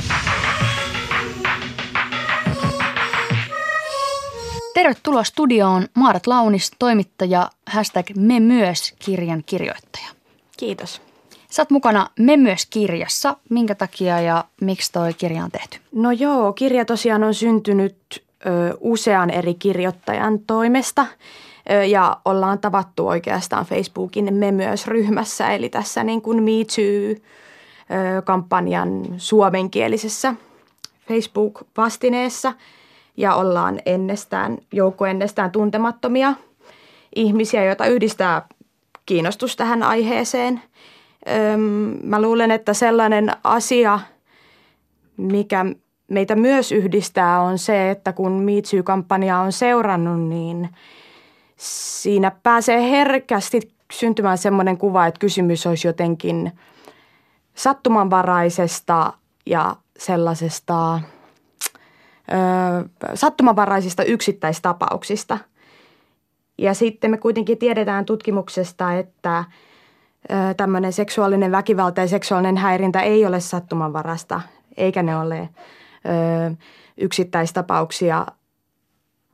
Tervetuloa 4.78 5.24
studioon 5.24 5.86
Maarat 5.94 6.26
Launis, 6.26 6.70
toimittaja, 6.78 7.50
hashtag 7.66 8.06
Me 8.16 8.40
myös 8.40 8.94
kirjan 9.04 9.42
kirjoittaja. 9.46 10.06
Kiitos. 10.56 11.02
Sä 11.50 11.62
oot 11.62 11.70
mukana 11.70 12.10
Me 12.18 12.36
myös 12.36 12.66
kirjassa. 12.66 13.36
Minkä 13.50 13.74
takia 13.74 14.20
ja 14.20 14.44
miksi 14.60 14.92
toi 14.92 15.14
kirja 15.14 15.44
on 15.44 15.50
tehty? 15.50 15.78
No 15.92 16.12
joo, 16.12 16.52
kirja 16.52 16.84
tosiaan 16.84 17.24
on 17.24 17.34
syntynyt 17.34 17.96
ö, 18.46 18.76
usean 18.80 19.30
eri 19.30 19.54
kirjoittajan 19.54 20.38
toimesta 20.38 21.06
ö, 21.70 21.84
ja 21.84 22.20
ollaan 22.24 22.58
tavattu 22.58 23.08
oikeastaan 23.08 23.66
Facebookin 23.66 24.34
Me 24.34 24.52
myös 24.52 24.86
ryhmässä, 24.86 25.50
eli 25.50 25.68
tässä 25.68 26.04
niin 26.04 26.22
kuin 26.22 26.42
Me 26.42 26.50
Too-kampanjan 27.88 29.04
suomenkielisessä 29.16 30.34
Facebook-vastineessa– 31.08 32.52
ja 33.18 33.34
ollaan 33.34 33.80
ennestään, 33.86 34.58
joukko 34.72 35.06
ennestään 35.06 35.50
tuntemattomia 35.50 36.34
ihmisiä, 37.16 37.64
joita 37.64 37.86
yhdistää 37.86 38.46
kiinnostus 39.06 39.56
tähän 39.56 39.82
aiheeseen. 39.82 40.62
Öm, 41.52 41.60
mä 42.02 42.22
luulen, 42.22 42.50
että 42.50 42.74
sellainen 42.74 43.30
asia, 43.44 44.00
mikä 45.16 45.64
meitä 46.08 46.34
myös 46.34 46.72
yhdistää, 46.72 47.40
on 47.40 47.58
se, 47.58 47.90
että 47.90 48.12
kun 48.12 48.32
MeToo-kampanja 48.32 49.38
on 49.38 49.52
seurannut, 49.52 50.28
niin 50.28 50.68
siinä 51.56 52.32
pääsee 52.42 52.90
herkästi 52.90 53.60
syntymään 53.92 54.38
sellainen 54.38 54.78
kuva, 54.78 55.06
että 55.06 55.18
kysymys 55.18 55.66
olisi 55.66 55.88
jotenkin 55.88 56.52
sattumanvaraisesta 57.54 59.12
ja 59.46 59.76
sellaisesta– 59.96 61.00
sattumanvaraisista 63.14 64.02
yksittäistapauksista. 64.04 65.38
Ja 66.58 66.74
sitten 66.74 67.10
me 67.10 67.18
kuitenkin 67.18 67.58
tiedetään 67.58 68.04
tutkimuksesta, 68.04 68.94
että 68.94 69.44
tämmöinen 70.56 70.92
seksuaalinen 70.92 71.52
väkivalta 71.52 72.00
ja 72.00 72.08
seksuaalinen 72.08 72.56
häirintä 72.56 73.00
ei 73.00 73.26
ole 73.26 73.40
sattumanvarasta, 73.40 74.40
eikä 74.76 75.02
ne 75.02 75.16
ole 75.16 75.38
ö, 75.40 76.54
yksittäistapauksia. 76.96 78.26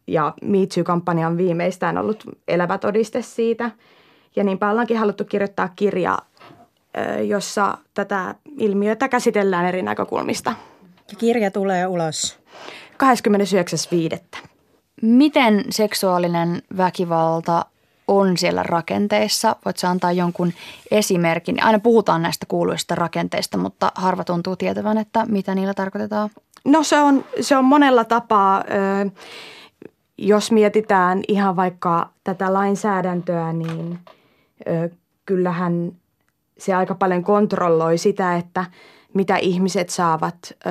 Ja 0.06 0.34
MeToo-kampanja 0.42 1.26
on 1.26 1.36
viimeistään 1.36 1.98
ollut 1.98 2.24
elävä 2.48 2.78
todiste 2.78 3.22
siitä. 3.22 3.70
Ja 4.36 4.44
niinpä 4.44 4.70
ollaankin 4.70 4.98
haluttu 4.98 5.24
kirjoittaa 5.24 5.68
kirja, 5.76 6.18
jossa 7.26 7.78
tätä 7.94 8.34
ilmiötä 8.58 9.08
käsitellään 9.08 9.66
eri 9.66 9.82
näkökulmista. 9.82 10.54
Ja 11.10 11.16
kirja 11.18 11.50
tulee 11.50 11.86
ulos 11.86 12.38
29.5. 12.94 14.48
Miten 15.02 15.64
seksuaalinen 15.70 16.62
väkivalta 16.76 17.66
on 18.08 18.36
siellä 18.36 18.62
rakenteissa? 18.62 19.56
Voitko 19.64 19.86
antaa 19.86 20.12
jonkun 20.12 20.52
esimerkin? 20.90 21.62
Aina 21.64 21.78
puhutaan 21.78 22.22
näistä 22.22 22.46
kuuluista 22.48 22.94
rakenteista, 22.94 23.58
mutta 23.58 23.92
harva 23.94 24.24
tuntuu 24.24 24.56
tietävän, 24.56 24.98
että 24.98 25.26
mitä 25.28 25.54
niillä 25.54 25.74
tarkoitetaan. 25.74 26.30
No 26.64 26.82
se 26.82 27.00
on, 27.00 27.24
se 27.40 27.56
on 27.56 27.64
monella 27.64 28.04
tapaa. 28.04 28.64
Jos 30.18 30.52
mietitään 30.52 31.22
ihan 31.28 31.56
vaikka 31.56 32.10
tätä 32.24 32.52
lainsäädäntöä, 32.52 33.52
niin 33.52 33.98
kyllähän 35.26 35.92
se 36.58 36.74
aika 36.74 36.94
paljon 36.94 37.24
kontrolloi 37.24 37.98
sitä, 37.98 38.36
että– 38.36 38.64
mitä 39.14 39.36
ihmiset 39.36 39.90
saavat 39.90 40.36
ö, 40.66 40.70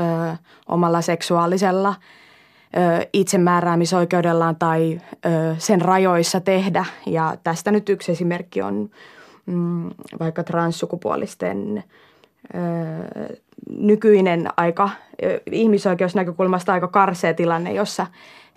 omalla 0.68 1.02
seksuaalisella 1.02 1.96
ö, 2.78 3.08
itsemääräämisoikeudellaan 3.14 4.56
tai 4.56 5.02
ö, 5.26 5.30
sen 5.58 5.82
rajoissa 5.82 6.40
tehdä. 6.40 6.86
Ja 7.06 7.38
tästä 7.44 7.72
nyt 7.72 7.90
yksi 7.90 8.12
esimerkki 8.12 8.62
on 8.62 8.90
mm, 9.46 9.90
vaikka 10.20 10.44
transsukupuolisten 10.44 11.84
ö, 12.56 12.58
nykyinen 13.78 14.48
aika 14.58 14.90
ihmisoikeusnäkökulmasta 15.52 16.74
aika 16.74 16.88
karsea 16.88 17.34
tilanne, 17.34 17.74
jossa 17.74 18.08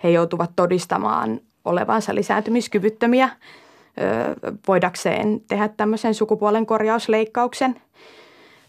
he 0.03 0.09
joutuvat 0.09 0.51
todistamaan 0.55 1.39
olevansa 1.65 2.15
lisääntymiskyvyttömiä 2.15 3.29
ö, 3.29 4.53
voidakseen 4.67 5.41
tehdä 5.47 5.67
tämmöisen 5.67 6.13
sukupuolen 6.13 6.65
korjausleikkauksen– 6.65 7.75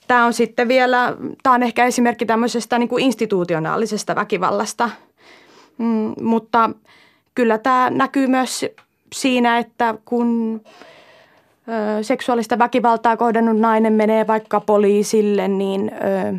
Tämä 0.08 0.26
on 0.26 0.32
sitten 0.32 0.68
vielä, 0.68 1.16
tämä 1.42 1.54
on 1.54 1.62
ehkä 1.62 1.84
esimerkki 1.84 2.26
tämmöisestä 2.26 2.78
niin 2.78 2.88
kuin 2.88 3.04
institutionaalisesta 3.04 4.14
väkivallasta, 4.14 4.90
mm, 5.78 6.12
mutta 6.20 6.70
kyllä 7.34 7.58
tämä 7.58 7.90
näkyy 7.90 8.26
myös 8.26 8.66
siinä, 9.12 9.58
että 9.58 9.94
kun 10.04 10.60
ö, 11.68 12.02
seksuaalista 12.02 12.58
väkivaltaa 12.58 13.16
kohdannut 13.16 13.58
nainen 13.58 13.92
menee 13.92 14.26
vaikka 14.26 14.60
poliisille, 14.60 15.48
niin 15.48 15.90
ö, 15.94 16.38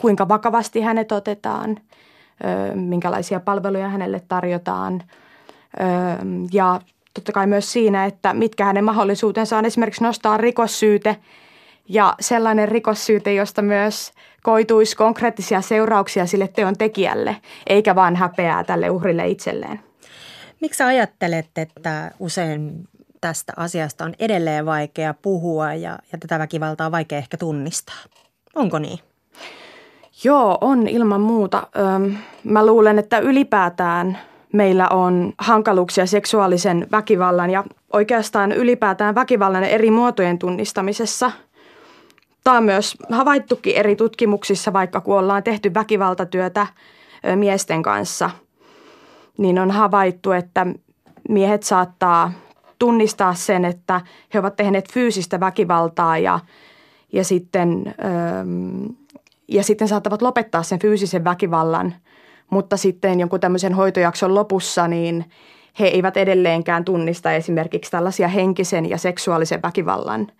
kuinka 0.00 0.28
vakavasti 0.28 0.80
hänet 0.80 1.12
otetaan, 1.12 1.70
ö, 1.70 2.76
minkälaisia 2.76 3.40
palveluja 3.40 3.88
hänelle 3.88 4.22
tarjotaan. 4.28 5.02
Ö, 5.80 5.84
ja 6.52 6.80
totta 7.14 7.32
kai 7.32 7.46
myös 7.46 7.72
siinä, 7.72 8.04
että 8.04 8.34
mitkä 8.34 8.64
hänen 8.64 8.84
mahdollisuutensa 8.84 9.58
on 9.58 9.64
esimerkiksi 9.64 10.04
nostaa 10.04 10.36
rikossyyte– 10.36 11.16
ja 11.90 12.14
sellainen 12.20 12.68
rikossyyte, 12.68 13.34
josta 13.34 13.62
myös 13.62 14.12
koituisi 14.42 14.96
konkreettisia 14.96 15.60
seurauksia 15.60 16.26
sille 16.26 16.48
teon 16.48 16.76
tekijälle, 16.78 17.36
eikä 17.66 17.94
vaan 17.94 18.16
häpeää 18.16 18.64
tälle 18.64 18.90
uhrille 18.90 19.28
itselleen. 19.28 19.80
Miksi 20.60 20.82
ajattelet, 20.82 21.46
että 21.56 22.10
usein 22.18 22.88
tästä 23.20 23.52
asiasta 23.56 24.04
on 24.04 24.14
edelleen 24.18 24.66
vaikea 24.66 25.14
puhua 25.22 25.74
ja, 25.74 25.98
ja 26.12 26.18
tätä 26.18 26.38
väkivaltaa 26.38 26.86
on 26.86 26.92
vaikea 26.92 27.18
ehkä 27.18 27.36
tunnistaa? 27.36 27.96
Onko 28.54 28.78
niin? 28.78 28.98
Joo, 30.24 30.58
on 30.60 30.88
ilman 30.88 31.20
muuta. 31.20 31.66
Öm, 31.78 32.16
mä 32.44 32.66
luulen, 32.66 32.98
että 32.98 33.18
ylipäätään 33.18 34.18
meillä 34.52 34.88
on 34.88 35.32
hankaluuksia 35.38 36.06
seksuaalisen 36.06 36.86
väkivallan 36.92 37.50
ja 37.50 37.64
oikeastaan 37.92 38.52
ylipäätään 38.52 39.14
väkivallan 39.14 39.64
eri 39.64 39.90
muotojen 39.90 40.38
tunnistamisessa– 40.38 41.32
Tämä 42.44 42.56
on 42.56 42.64
myös 42.64 42.96
havaittukin 43.10 43.76
eri 43.76 43.96
tutkimuksissa, 43.96 44.72
vaikka 44.72 45.00
kun 45.00 45.18
ollaan 45.18 45.42
tehty 45.42 45.74
väkivaltatyötä 45.74 46.66
miesten 47.36 47.82
kanssa, 47.82 48.30
niin 49.38 49.58
on 49.58 49.70
havaittu, 49.70 50.32
että 50.32 50.66
miehet 51.28 51.62
saattaa 51.62 52.32
tunnistaa 52.78 53.34
sen, 53.34 53.64
että 53.64 54.00
he 54.34 54.38
ovat 54.38 54.56
tehneet 54.56 54.92
fyysistä 54.92 55.40
väkivaltaa 55.40 56.18
ja, 56.18 56.38
ja, 57.12 57.24
sitten, 57.24 57.94
ja 59.48 59.62
sitten 59.62 59.88
saattavat 59.88 60.22
lopettaa 60.22 60.62
sen 60.62 60.78
fyysisen 60.78 61.24
väkivallan, 61.24 61.94
mutta 62.50 62.76
sitten 62.76 63.20
jonkun 63.20 63.40
tämmöisen 63.40 63.74
hoitojakson 63.74 64.34
lopussa 64.34 64.88
niin 64.88 65.24
he 65.80 65.86
eivät 65.86 66.16
edelleenkään 66.16 66.84
tunnista 66.84 67.32
esimerkiksi 67.32 67.90
tällaisia 67.90 68.28
henkisen 68.28 68.90
ja 68.90 68.98
seksuaalisen 68.98 69.62
väkivallan– 69.62 70.26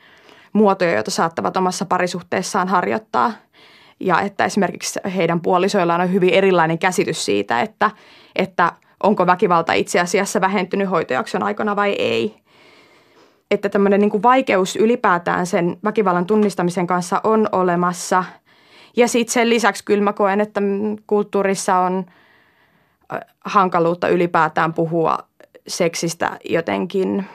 muotoja, 0.52 0.94
joita 0.94 1.10
saattavat 1.10 1.56
omassa 1.56 1.84
parisuhteessaan 1.84 2.68
harjoittaa. 2.68 3.32
Ja 4.00 4.20
että 4.20 4.44
esimerkiksi 4.44 5.00
heidän 5.16 5.40
puolisoillaan 5.40 6.00
on 6.00 6.12
hyvin 6.12 6.34
erilainen 6.34 6.78
käsitys 6.78 7.24
siitä, 7.24 7.60
että, 7.60 7.90
että 8.36 8.72
onko 9.02 9.26
väkivalta 9.26 9.72
itse 9.72 10.00
asiassa 10.00 10.40
vähentynyt 10.40 10.90
hoitojakson 10.90 11.42
aikana 11.42 11.76
vai 11.76 11.92
ei. 11.92 12.36
Että 13.50 13.68
tämmöinen 13.68 14.00
niin 14.00 14.10
kuin 14.10 14.22
vaikeus 14.22 14.76
ylipäätään 14.76 15.46
sen 15.46 15.76
väkivallan 15.84 16.26
tunnistamisen 16.26 16.86
kanssa 16.86 17.20
on 17.24 17.48
olemassa. 17.52 18.24
Ja 18.96 19.08
sitten 19.08 19.32
sen 19.32 19.50
lisäksi 19.50 19.84
kyllä 19.84 20.04
mä 20.04 20.12
koen, 20.12 20.40
että 20.40 20.60
kulttuurissa 21.06 21.78
on 21.78 22.06
hankaluutta 23.44 24.08
ylipäätään 24.08 24.74
puhua 24.74 25.18
seksistä 25.66 26.38
jotenkin 26.44 27.26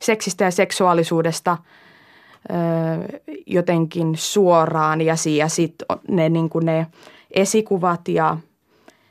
seksistä 0.00 0.44
ja 0.44 0.50
seksuaalisuudesta 0.50 1.58
jotenkin 3.46 4.16
suoraan 4.16 5.00
ja, 5.00 5.14
sitten 5.48 5.86
ne, 6.08 6.28
niin 6.28 6.50
ne 6.62 6.86
esikuvat 7.30 8.08
ja 8.08 8.36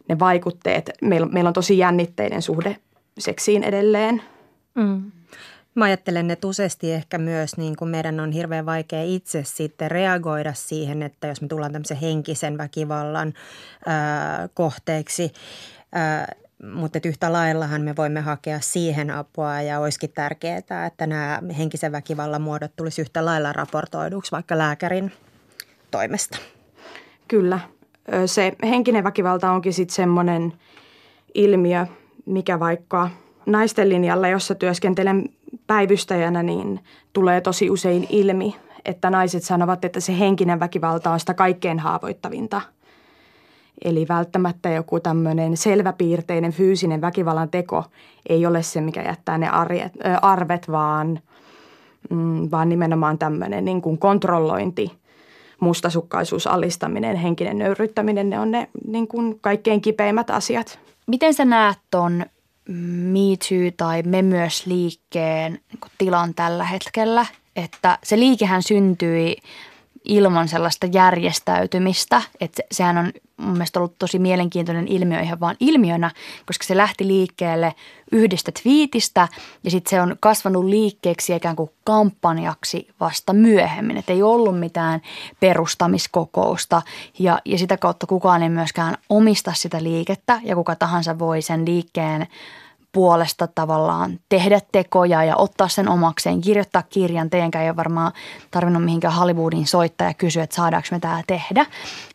ne 0.10 0.20
vaikutteet. 0.20 0.90
Meillä, 1.02 1.28
meillä 1.28 1.48
on 1.48 1.54
tosi 1.54 1.78
jännitteinen 1.78 2.42
suhde 2.42 2.78
seksiin 3.18 3.64
edelleen. 3.64 4.22
Mm. 4.76 5.12
Mä 5.76 5.86
ajattelen, 5.86 6.32
että 6.32 6.48
useasti 6.48 6.94
ehkä 6.94 7.18
myös 7.18 7.58
niin 7.58 7.76
kuin 7.76 7.90
meidän 7.90 8.20
on 8.20 8.32
hirveän 8.32 8.66
vaikea 8.66 9.04
itse 9.04 9.44
sitten 9.44 9.92
reagoida 9.92 10.54
siihen, 10.54 11.04
että 11.04 11.28
jos 11.28 11.42
me 11.42 11.48
tullaan 11.48 11.72
tämmöisen 11.72 11.98
henkisen 11.98 12.58
väkivallan 12.58 13.34
ää, 13.86 14.50
kohteeksi, 14.54 15.32
ää, 15.94 16.28
mutta 16.74 17.00
yhtä 17.06 17.34
laillahan 17.34 17.82
me 17.82 17.96
voimme 17.96 18.22
hakea 18.22 18.60
siihen 18.60 19.12
apua 19.12 19.62
ja 19.62 19.80
olisikin 19.80 20.12
tärkeää, 20.13 20.86
että 20.86 21.08
nämä 21.08 21.41
henkisen 21.58 21.91
väkivallan 21.91 22.41
muodot 22.41 22.72
tulisi 22.75 23.01
yhtä 23.01 23.25
lailla 23.25 23.53
raportoiduksi 23.53 24.32
vaikka 24.32 24.58
lääkärin 24.58 25.12
toimesta. 25.91 26.38
Kyllä. 27.27 27.60
Se 28.25 28.53
henkinen 28.63 29.03
väkivalta 29.03 29.51
onkin 29.51 29.74
sitten 29.74 29.96
semmoinen 29.96 30.53
ilmiö, 31.34 31.88
mikä 32.25 32.60
vaikka 32.60 33.10
naisten 33.46 33.89
linjalla, 33.89 34.27
jossa 34.27 34.56
työskentelen 34.56 35.30
päivystäjänä, 35.68 36.44
niin 36.44 36.80
tulee 37.13 37.41
tosi 37.41 37.70
usein 37.70 38.08
ilmi, 38.10 38.56
että 38.86 39.10
naiset 39.10 39.44
sanovat, 39.44 39.86
että 39.86 40.00
se 40.00 40.20
henkinen 40.20 40.60
väkivalta 40.60 41.12
on 41.12 41.20
sitä 41.20 41.34
kaikkein 41.34 41.80
haavoittavinta. 41.80 42.62
Eli 43.86 44.06
välttämättä 44.10 44.70
joku 44.70 45.00
tämmöinen 45.00 45.58
selväpiirteinen 45.58 46.52
fyysinen 46.52 47.02
väkivallan 47.02 47.50
teko 47.50 47.84
ei 48.30 48.46
ole 48.46 48.64
se, 48.64 48.82
mikä 48.82 49.02
jättää 49.02 49.38
ne 49.38 49.50
arjet, 49.50 49.94
arvet, 50.22 50.72
vaan, 50.72 51.20
mm, 52.10 52.48
vaan 52.52 52.70
nimenomaan 52.70 53.18
tämmöinen 53.18 53.66
niin 53.66 53.82
kuin 53.82 53.98
kontrollointi, 53.98 54.92
mustasukkaisuus, 55.60 56.48
alistaminen, 56.48 57.16
henkinen 57.16 57.58
nöyryttäminen, 57.58 58.30
ne 58.30 58.40
on 58.40 58.52
ne 58.52 58.68
niin 58.88 59.08
kuin 59.08 59.40
kaikkein 59.42 59.82
kipeimmät 59.82 60.30
asiat. 60.30 60.80
Miten 61.08 61.34
sä 61.34 61.46
näet 61.46 61.78
ton 61.92 62.26
Me 62.68 63.38
Too 63.50 63.72
tai 63.78 64.04
Me 64.04 64.22
myös 64.22 64.66
liikkeen 64.66 65.52
niin 65.52 65.92
tilan 65.98 66.34
tällä 66.34 66.64
hetkellä. 66.64 67.26
Että 67.56 67.98
se 68.04 68.20
liikehän 68.20 68.64
syntyi 68.64 69.38
ilman 70.05 70.48
sellaista 70.48 70.88
järjestäytymistä. 70.91 72.22
Että 72.41 72.63
sehän 72.72 72.98
on 72.98 73.12
mun 73.38 73.51
mielestä 73.51 73.79
ollut 73.79 74.00
tosi 74.00 74.20
mielenkiintoinen 74.20 74.88
ilmiö 74.88 75.20
ihan 75.20 75.39
vaan 75.39 75.55
ilmiönä, 75.60 76.12
koska 76.46 76.63
se 76.63 76.77
lähti 76.77 77.08
liikkeelle 77.08 77.75
yhdestä 78.12 78.51
twiitistä 78.63 79.27
ja 79.63 79.72
sitten 79.72 79.89
se 79.89 80.01
on 80.01 80.15
kasvanut 80.20 80.65
liikkeeksi 80.65 81.36
ikään 81.36 81.55
kuin 81.55 81.70
kampanjaksi 81.84 82.88
vasta 83.00 83.34
myöhemmin. 83.34 83.98
Että 83.98 84.13
ei 84.13 84.24
ollut 84.24 84.60
mitään 84.60 85.01
perustamiskokousta 85.39 86.81
ja, 87.20 87.39
ja 87.46 87.58
sitä 87.58 87.77
kautta 87.77 88.08
kukaan 88.08 88.43
ei 88.43 88.50
myöskään 88.50 88.98
omista 89.10 89.53
sitä 89.55 89.84
liikettä 89.84 90.41
ja 90.43 90.55
kuka 90.55 90.75
tahansa 90.75 91.20
voi 91.20 91.41
sen 91.41 91.65
liikkeen 91.65 92.27
puolesta 92.92 93.48
tavallaan 93.48 94.20
tehdä 94.30 94.62
tekoja 94.72 95.24
ja 95.24 95.36
ottaa 95.36 95.68
sen 95.68 95.90
omakseen, 95.90 96.42
kirjoittaa 96.42 96.84
kirjan. 96.84 97.30
Teidänkään 97.30 97.64
ei 97.64 97.70
ole 97.70 97.78
varmaan 97.78 98.12
tarvinnut 98.52 98.84
mihinkään 98.84 99.14
Hollywoodin 99.14 99.68
soittaa 99.68 100.08
ja 100.08 100.14
kysyä, 100.14 100.44
että 100.44 100.56
saadaanko 100.56 100.88
me 100.92 101.00
tämä 101.00 101.22
tehdä. 101.28 101.66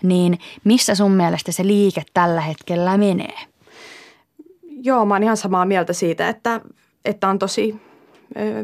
Niin 0.03 0.39
missä 0.65 0.95
sun 0.95 1.13
mielestä 1.13 1.53
se 1.53 1.67
liike 1.67 2.03
tällä 2.15 2.41
hetkellä 2.41 2.97
menee? 2.97 3.39
Joo, 4.83 5.05
mä 5.05 5.15
oon 5.15 5.23
ihan 5.23 5.37
samaa 5.37 5.65
mieltä 5.65 5.93
siitä, 5.93 6.29
että, 6.29 6.61
että 7.05 7.29
on 7.29 7.39
tosi 7.39 7.81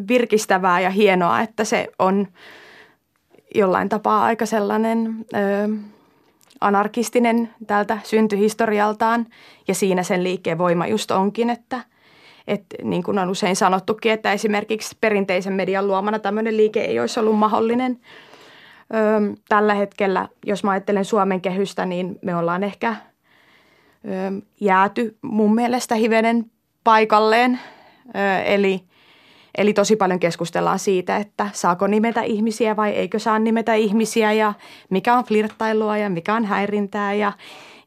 virkistävää 0.09 0.81
ja 0.81 0.90
hienoa, 0.90 1.40
että 1.40 1.64
se 1.64 1.88
on 1.99 2.28
jollain 3.54 3.88
tapaa 3.88 4.25
aika 4.25 4.47
sellainen 4.47 5.26
ö, 5.35 5.69
anarkistinen 6.61 7.54
tältä 7.66 7.98
syntyhistorialtaan. 8.05 9.27
Ja 9.68 9.75
siinä 9.75 10.03
sen 10.03 10.25
liikkeen 10.25 10.59
voima 10.59 10.87
just 10.87 11.11
onkin, 11.11 11.51
että, 11.51 11.81
että 12.46 12.76
niin 12.83 13.02
kuin 13.02 13.18
on 13.18 13.31
usein 13.31 13.57
sanottukin, 13.57 14.12
että 14.12 14.33
esimerkiksi 14.33 14.96
perinteisen 15.00 15.52
median 15.52 15.87
luomana 15.87 16.18
tämmöinen 16.18 16.57
liike 16.57 16.81
ei 16.81 17.00
olisi 17.00 17.20
ollut 17.20 17.38
mahdollinen. 17.38 18.00
Öö, 18.94 19.33
tällä 19.48 19.74
hetkellä, 19.74 20.28
jos 20.46 20.64
mä 20.64 20.70
ajattelen 20.70 21.05
Suomen 21.05 21.40
kehystä, 21.40 21.87
niin 21.87 22.18
me 22.22 22.37
ollaan 22.37 22.64
ehkä 22.64 22.96
öö, 24.09 24.31
jääty 24.61 25.16
mun 25.22 25.55
mielestä 25.55 25.94
hivenen 25.94 26.50
paikalleen. 26.85 27.61
Öö, 28.16 28.38
eli, 28.38 28.81
eli 29.59 29.72
tosi 29.72 29.96
paljon 29.96 30.20
keskustellaan 30.20 30.78
siitä, 30.78 31.16
että 31.16 31.48
saako 31.52 31.87
nimetä 31.87 32.22
ihmisiä 32.22 32.76
vai 32.76 32.90
eikö 32.90 33.18
saa 33.18 33.38
nimetä 33.38 33.74
ihmisiä 33.74 34.33
ja 34.33 34.55
mikä 34.90 35.14
on 35.14 35.24
flirttailua 35.24 35.98
ja 35.98 36.11
mikä 36.11 36.35
on 36.35 36.44
häirintää 36.44 37.14
ja, 37.14 37.33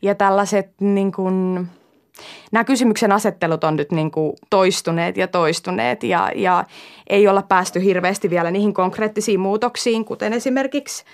ja 0.02 0.16
tällaiset 0.16 0.72
niin 0.80 1.12
kuin– 1.12 1.68
nämä 2.52 2.64
kysymyksen 2.64 3.12
asettelut 3.12 3.64
on 3.64 3.76
nyt 3.76 3.92
niin 3.92 4.12
kuin 4.12 4.34
toistuneet 4.50 5.18
ja 5.18 5.28
toistuneet 5.28 6.04
ja, 6.04 6.32
ja 6.36 6.64
ei 7.10 7.28
olla 7.28 7.42
päästy 7.42 7.84
hirveästi 7.84 8.30
vielä 8.30 8.52
niihin 8.52 8.74
konkreettisiin 8.74 9.40
muutoksiin, 9.40 10.06
kuten 10.06 10.34
esimerkiksi 10.34 11.06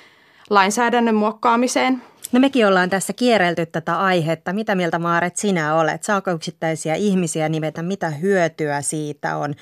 lainsäädännön 0.49 1.15
muokkaamiseen. 1.15 2.01
No 2.31 2.39
mekin 2.39 2.67
ollaan 2.67 2.89
tässä 2.89 3.13
kierrelty 3.13 3.65
tätä 3.65 3.99
aihetta. 3.99 4.53
Mitä 4.53 4.75
mieltä 4.75 4.99
Maaret 4.99 5.37
sinä 5.37 5.75
olet? 5.75 6.03
Saako 6.03 6.31
yksittäisiä 6.31 6.95
ihmisiä 6.95 7.49
nimetä? 7.49 7.81
Mitä 7.81 8.09
hyötyä 8.09 8.81
siitä 8.81 9.37
on? 9.37 9.55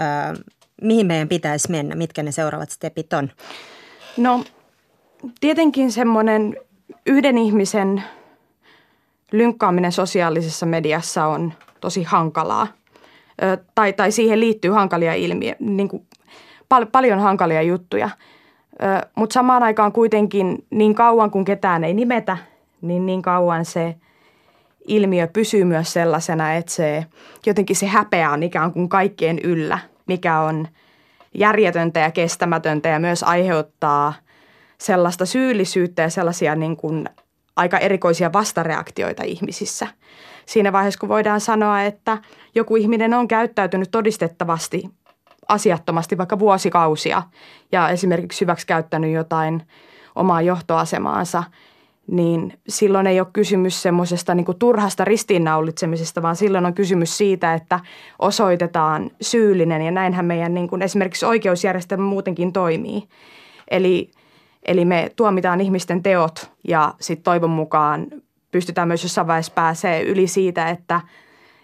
Öö, 0.00 0.44
mihin 0.82 1.06
meidän 1.06 1.28
pitäisi 1.28 1.70
mennä? 1.70 1.94
Mitkä 1.94 2.22
ne 2.22 2.32
seuraavat 2.32 2.70
stepit 2.70 3.12
on? 3.12 3.30
No 4.16 4.44
tietenkin 5.40 5.92
semmoinen 5.92 6.56
yhden 7.06 7.38
ihmisen– 7.38 8.02
lynkkaaminen 9.32 9.92
sosiaalisessa 9.92 10.66
mediassa 10.66 11.26
on 11.26 11.52
tosi 11.80 12.02
hankalaa. 12.02 12.66
Ö, 13.42 13.56
tai, 13.74 13.92
tai 13.92 14.12
siihen 14.12 14.40
liittyy 14.40 14.70
hankalia 14.70 15.14
ilmiöitä, 15.14 15.64
niin 15.64 15.88
kuin 15.88 16.06
pal- 16.68 16.86
paljon 16.92 17.18
hankalia 17.18 17.62
juttuja. 17.62 18.10
Mutta 19.14 19.34
samaan 19.34 19.62
aikaan 19.62 19.92
kuitenkin 19.92 20.66
niin 20.70 20.94
kauan 20.94 21.30
kuin 21.30 21.44
ketään 21.44 21.84
ei 21.84 21.94
nimetä, 21.94 22.36
niin 22.80 23.06
niin 23.06 23.22
kauan 23.22 23.64
se 23.64 23.96
ilmiö 24.86 25.26
pysyy 25.26 25.64
myös 25.64 25.92
sellaisena, 25.92 26.54
että 26.54 26.72
se 26.72 27.06
jotenkin 27.46 27.76
se 27.76 27.86
häpeä 27.86 28.30
on 28.30 28.42
ikään 28.42 28.72
kuin 28.72 28.88
kaikkien 28.88 29.38
yllä, 29.38 29.78
mikä 30.06 30.40
on 30.40 30.68
järjetöntä 31.34 32.00
ja 32.00 32.10
kestämätöntä 32.10 32.88
ja 32.88 32.98
myös 32.98 33.22
aiheuttaa 33.22 34.14
sellaista 34.78 35.26
syyllisyyttä 35.26 36.02
ja 36.02 36.10
sellaisia 36.10 36.54
niin 36.54 36.76
kuin 36.76 37.08
aika 37.56 37.78
erikoisia 37.78 38.32
vastareaktioita 38.32 39.22
ihmisissä. 39.22 39.86
Siinä 40.46 40.72
vaiheessa, 40.72 41.00
kun 41.00 41.08
voidaan 41.08 41.40
sanoa, 41.40 41.82
että 41.82 42.18
joku 42.54 42.76
ihminen 42.76 43.14
on 43.14 43.28
käyttäytynyt 43.28 43.90
todistettavasti 43.90 44.90
asiattomasti 45.48 46.18
vaikka 46.18 46.38
vuosikausia 46.38 47.22
ja 47.72 47.88
esimerkiksi 47.88 48.40
hyväksi 48.40 48.66
käyttänyt 48.66 49.12
jotain 49.12 49.62
omaa 50.14 50.42
johtoasemaansa, 50.42 51.44
niin 52.06 52.58
silloin 52.68 53.06
ei 53.06 53.20
ole 53.20 53.28
kysymys 53.32 53.82
semmoisesta 53.82 54.34
niin 54.34 54.46
turhasta 54.58 55.04
ristiinnaulitsemisesta, 55.04 56.22
vaan 56.22 56.36
silloin 56.36 56.66
on 56.66 56.74
kysymys 56.74 57.16
siitä, 57.16 57.54
että 57.54 57.80
osoitetaan 58.18 59.10
syyllinen 59.20 59.82
ja 59.82 59.90
näinhän 59.90 60.24
meidän 60.24 60.54
niin 60.54 60.68
kuin 60.68 60.82
esimerkiksi 60.82 61.26
oikeusjärjestelmä 61.26 62.04
muutenkin 62.04 62.52
toimii. 62.52 63.08
Eli 63.70 64.10
Eli 64.66 64.84
me 64.84 65.10
tuomitaan 65.16 65.60
ihmisten 65.60 66.02
teot 66.02 66.50
ja 66.68 66.94
sitten 67.00 67.24
toivon 67.24 67.50
mukaan 67.50 68.06
pystytään 68.50 68.88
myös 68.88 69.02
jossain 69.02 69.26
vaiheessa 69.26 69.52
pääsee 69.52 70.02
yli 70.02 70.26
siitä, 70.26 70.68
että, 70.68 71.00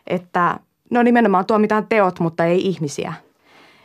että 0.07 0.61
no 0.91 1.03
nimenomaan 1.03 1.47
tuomitaan 1.47 1.87
teot, 1.89 2.21
mutta 2.21 2.45
ei 2.45 2.67
ihmisiä. 2.67 3.13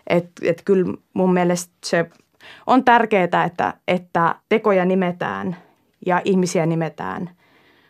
Että 0.07 0.31
et 0.41 0.61
kyllä 0.65 0.93
mun 1.13 1.33
mielestä 1.33 1.73
se 1.85 2.09
on 2.67 2.83
tärkeää, 2.83 3.43
että, 3.45 3.73
että 3.87 4.35
tekoja 4.49 4.85
nimetään 4.85 5.57
ja 6.05 6.21
ihmisiä 6.25 6.65
nimetään, 6.65 7.29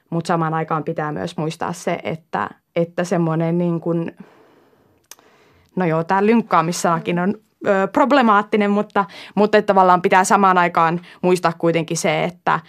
mutta 0.09 0.27
samaan 0.27 0.53
aikaan 0.53 0.83
pitää 0.83 1.11
myös 1.11 1.37
muistaa 1.37 1.73
se, 1.73 1.99
että, 2.03 2.49
että 2.75 3.03
semmoinen 3.03 3.57
niin 3.57 3.81
kuin, 3.81 4.15
no 5.75 5.85
joo, 5.85 6.03
tämä 6.03 6.25
lynkkaamissanakin 6.25 7.19
on 7.19 7.35
ö, 7.67 7.87
problemaattinen, 7.87 8.71
mutta, 8.71 9.05
mutta 9.35 9.57
että 9.57 9.67
tavallaan 9.67 10.01
pitää 10.01 10.23
samaan 10.23 10.57
aikaan 10.57 11.01
muistaa 11.21 11.53
kuitenkin 11.57 11.97
se, 11.97 12.23
että, 12.23 12.59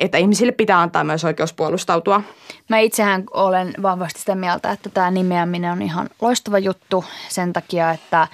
että 0.00 0.18
ihmisille 0.18 0.52
pitää 0.52 0.80
antaa 0.80 1.04
myös 1.04 1.24
oikeus 1.24 1.52
puolustautua. 1.52 2.22
Mä 2.68 2.78
itsehän 2.78 3.24
olen 3.34 3.74
vahvasti 3.82 4.20
sitä 4.20 4.34
mieltä, 4.34 4.70
että 4.70 4.90
tämä 4.90 5.10
nimeäminen 5.10 5.72
on 5.72 5.82
ihan 5.82 6.08
loistava 6.20 6.58
juttu 6.58 7.04
sen 7.28 7.52
takia, 7.52 7.90
että 7.90 8.28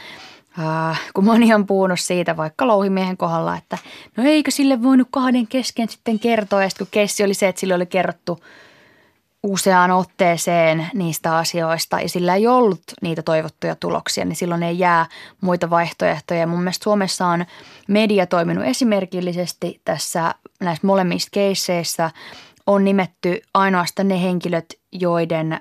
Äh, 0.58 1.00
kun 1.14 1.24
moni 1.24 1.54
on 1.54 1.66
puhunut 1.66 2.00
siitä 2.00 2.36
vaikka 2.36 2.66
louhimiehen 2.66 3.16
kohdalla, 3.16 3.56
että 3.56 3.78
no 4.16 4.24
eikö 4.24 4.50
sille 4.50 4.82
voinut 4.82 5.08
kahden 5.10 5.46
kesken 5.46 5.88
sitten 5.88 6.18
kertoa. 6.18 6.62
Ja 6.62 6.68
sitten 6.68 6.86
kun 6.86 6.90
kessi 6.90 7.24
oli 7.24 7.34
se, 7.34 7.48
että 7.48 7.60
sille 7.60 7.74
oli 7.74 7.86
kerrottu 7.86 8.40
useaan 9.44 9.90
otteeseen 9.90 10.86
niistä 10.94 11.36
asioista 11.36 12.00
ja 12.00 12.08
sillä 12.08 12.34
ei 12.34 12.46
ollut 12.46 12.82
niitä 13.02 13.22
toivottuja 13.22 13.76
tuloksia, 13.76 14.24
niin 14.24 14.36
silloin 14.36 14.62
ei 14.62 14.78
jää 14.78 15.06
muita 15.40 15.70
vaihtoehtoja. 15.70 16.46
Mun 16.46 16.58
mielestä 16.58 16.84
Suomessa 16.84 17.26
on 17.26 17.44
media 17.88 18.26
toiminut 18.26 18.64
esimerkillisesti 18.64 19.80
tässä 19.84 20.34
näissä 20.60 20.86
molemmissa 20.86 21.28
keisseissä. 21.32 22.10
On 22.66 22.84
nimetty 22.84 23.40
ainoastaan 23.54 24.08
ne 24.08 24.22
henkilöt, 24.22 24.74
joiden 24.92 25.60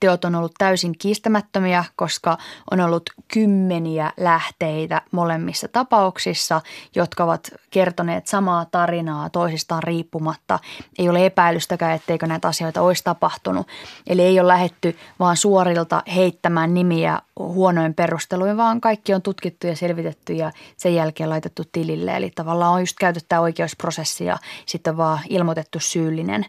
teot 0.00 0.24
on 0.24 0.34
ollut 0.34 0.52
täysin 0.58 0.98
kiistämättömiä, 0.98 1.84
koska 1.96 2.38
on 2.70 2.80
ollut 2.80 3.10
kymmeniä 3.32 4.12
lähteitä 4.16 5.02
molemmissa 5.10 5.68
tapauksissa, 5.68 6.60
jotka 6.94 7.24
ovat 7.24 7.50
kertoneet 7.70 8.26
samaa 8.26 8.64
tarinaa 8.64 9.30
toisistaan 9.30 9.82
riippumatta. 9.82 10.58
Ei 10.98 11.08
ole 11.08 11.26
epäilystäkään, 11.26 11.96
etteikö 11.96 12.26
näitä 12.26 12.48
asioita 12.48 12.82
olisi 12.82 13.04
tapahtunut. 13.04 13.66
Eli 14.06 14.22
ei 14.22 14.40
ole 14.40 14.48
lähetty 14.48 14.96
vaan 15.18 15.36
suorilta 15.36 16.02
heittämään 16.14 16.74
nimiä 16.74 17.20
huonoin 17.38 17.94
perusteluin, 17.94 18.56
vaan 18.56 18.80
kaikki 18.80 19.14
on 19.14 19.22
tutkittu 19.22 19.66
ja 19.66 19.76
selvitetty 19.76 20.32
ja 20.32 20.52
sen 20.76 20.94
jälkeen 20.94 21.30
laitettu 21.30 21.62
tilille. 21.72 22.16
Eli 22.16 22.30
tavallaan 22.30 22.72
on 22.72 22.80
just 22.80 22.96
käytetty 23.00 23.26
tämä 23.28 23.40
oikeusprosessi 23.40 24.24
ja 24.24 24.36
sitten 24.66 24.96
vaan 24.96 25.18
ilmoitettu 25.28 25.80
syyllinen. 25.80 26.46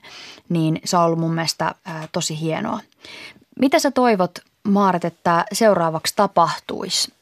Niin 0.49 0.81
se 0.85 0.97
on 0.97 1.03
ollut 1.03 1.19
mun 1.19 1.33
mielestä 1.33 1.75
tosi 2.11 2.39
hienoa. 2.39 2.79
Mitä 3.59 3.79
sä 3.79 3.91
toivot, 3.91 4.39
Maaret, 4.67 5.05
että 5.05 5.45
seuraavaksi 5.53 6.13
tapahtuisi 6.15 7.13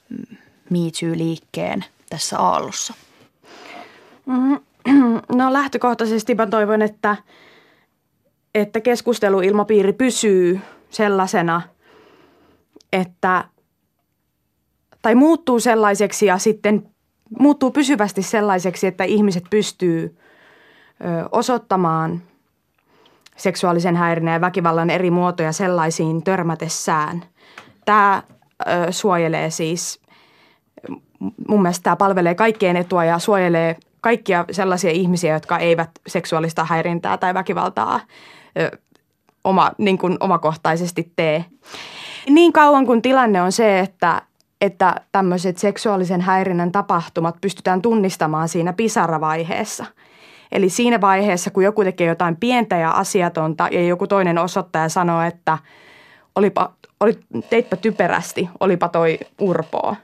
MeToo-liikkeen 0.70 1.86
tässä 2.10 2.40
aallossa? 2.40 2.94
Mm-hmm. 4.26 4.60
No 5.36 5.54
lähtökohtaisesti 5.54 6.36
mä 6.36 6.48
toivon, 6.48 6.82
että, 6.82 7.16
että 8.56 8.82
keskusteluilmapiiri 8.82 9.94
pysyy 9.94 10.62
sellaisena, 10.90 11.62
että 12.94 13.44
tai 15.02 15.16
muuttuu 15.16 15.60
sellaiseksi 15.60 16.26
ja 16.26 16.38
sitten 16.38 16.90
muuttuu 17.40 17.72
pysyvästi 17.72 18.22
sellaiseksi, 18.22 18.88
että 18.88 19.04
ihmiset 19.04 19.44
pystyy 19.50 20.18
osoittamaan– 21.32 22.22
seksuaalisen 23.36 23.96
häirinnän 23.96 24.34
ja 24.34 24.42
väkivallan 24.42 24.90
eri 24.90 25.12
muotoja 25.12 25.52
sellaisiin 25.52 26.24
törmätessään. 26.24 27.24
Tämä 27.86 28.24
ö, 28.68 28.92
suojelee 28.92 29.50
siis, 29.50 30.02
mun 31.48 31.62
mielestä 31.62 31.84
tämä 31.84 31.96
palvelee 31.96 32.36
kaikkien 32.36 32.76
etua 32.76 33.06
ja 33.06 33.20
suojelee 33.20 33.78
kaikkia 34.02 34.46
sellaisia 34.52 34.92
ihmisiä, 34.92 35.34
jotka 35.34 35.58
eivät 35.58 35.90
seksuaalista 36.08 36.66
häirintää 36.66 37.18
tai 37.18 37.34
väkivaltaa 37.34 38.00
ö, 38.60 38.78
oma, 39.44 39.72
niin 39.78 39.98
kuin 39.98 40.18
omakohtaisesti 40.20 41.12
tee. 41.16 41.46
Niin 42.30 42.54
kauan 42.54 42.86
kun 42.86 43.02
tilanne 43.02 43.42
on 43.42 43.52
se, 43.52 43.80
että, 43.80 44.22
että 44.62 44.96
tämmöiset 45.12 45.58
seksuaalisen 45.58 46.22
häirinnän 46.22 46.72
tapahtumat 46.72 47.36
pystytään 47.42 47.82
tunnistamaan 47.82 48.50
siinä 48.50 48.74
pisaravaiheessa– 48.74 49.86
Eli 50.52 50.70
siinä 50.70 51.02
vaiheessa, 51.02 51.52
kun 51.52 51.64
joku 51.64 51.84
tekee 51.84 52.08
jotain 52.08 52.36
pientä 52.36 52.76
ja 52.78 52.92
asiatonta 52.92 53.68
ja 53.72 53.88
joku 53.88 54.08
toinen 54.08 54.38
osoittaja 54.38 54.90
sanoo, 54.90 55.22
että 55.22 55.58
olipa, 56.36 56.74
oli, 57.00 57.20
teitpä 57.50 57.76
typerästi, 57.76 58.50
olipa 58.60 58.90
toi 58.90 59.20
urpoa. 59.42 59.96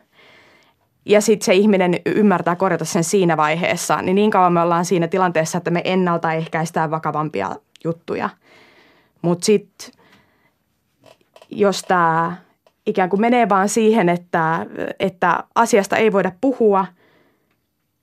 Ja 1.05 1.21
sitten 1.21 1.45
se 1.45 1.53
ihminen 1.53 1.99
ymmärtää 2.05 2.55
korjata 2.55 2.85
sen 2.85 3.03
siinä 3.03 3.37
vaiheessa, 3.37 4.01
niin 4.01 4.15
niin 4.15 4.31
kauan 4.31 4.53
me 4.53 4.61
ollaan 4.61 4.85
siinä 4.85 5.07
tilanteessa, 5.07 5.57
että 5.57 5.71
me 5.71 5.81
ennaltaehkäistään 5.83 6.91
vakavampia 6.91 7.55
juttuja. 7.83 8.29
Mutta 9.21 9.45
sitten 9.45 9.91
jos 11.49 11.81
tämä 11.81 12.37
ikään 12.85 13.09
kuin 13.09 13.21
menee 13.21 13.49
vaan 13.49 13.69
siihen, 13.69 14.09
että, 14.09 14.65
että 14.99 15.43
asiasta 15.55 15.97
ei 15.97 16.11
voida 16.11 16.31
puhua– 16.41 16.85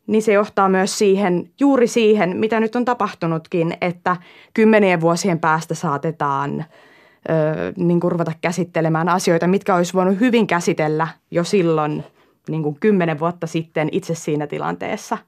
niin 0.08 0.22
se 0.22 0.32
johtaa 0.32 0.68
myös 0.68 0.98
siihen, 0.98 1.50
juuri 1.60 1.86
siihen, 1.86 2.36
mitä 2.36 2.60
nyt 2.60 2.76
on 2.76 2.84
tapahtunutkin, 2.84 3.76
että 3.80 4.16
kymmenien 4.54 5.00
vuosien 5.00 5.38
päästä 5.38 5.74
saatetaan 5.74 6.60
ö, 6.60 7.34
niin 7.76 8.00
kuin 8.00 8.12
ruveta 8.12 8.32
käsittelemään 8.40 9.08
asioita, 9.08 9.46
mitkä 9.46 9.74
olisi 9.74 9.94
voinut 9.94 10.20
hyvin 10.20 10.46
käsitellä 10.46 11.08
jo 11.30 11.44
silloin 11.44 12.04
niin 12.48 12.62
kuin 12.62 12.76
kymmenen 12.80 13.20
vuotta 13.20 13.46
sitten 13.46 13.88
itse 13.92 14.14
siinä 14.14 14.46
tilanteessa. 14.46 15.18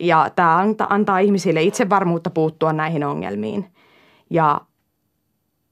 Ja 0.00 0.30
tämä 0.36 0.56
antaa, 0.56 0.94
antaa 0.94 1.18
ihmisille 1.18 1.62
itsevarmuutta 1.62 2.30
puuttua 2.30 2.72
näihin 2.72 3.04
ongelmiin. 3.04 3.66
Ja 4.30 4.60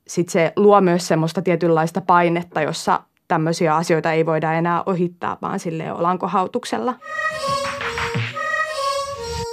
sitten 0.06 0.32
se 0.32 0.52
luo 0.56 0.80
myös 0.80 1.08
semmoista 1.08 1.42
tietynlaista 1.42 2.00
painetta, 2.00 2.62
jossa 2.62 3.00
tämmöisiä 3.28 3.76
asioita 3.76 4.12
ei 4.12 4.26
voida 4.26 4.52
enää 4.52 4.82
ohittaa, 4.86 5.38
vaan 5.42 5.60
sille 5.60 5.92
olankohautuksella. 5.92 6.94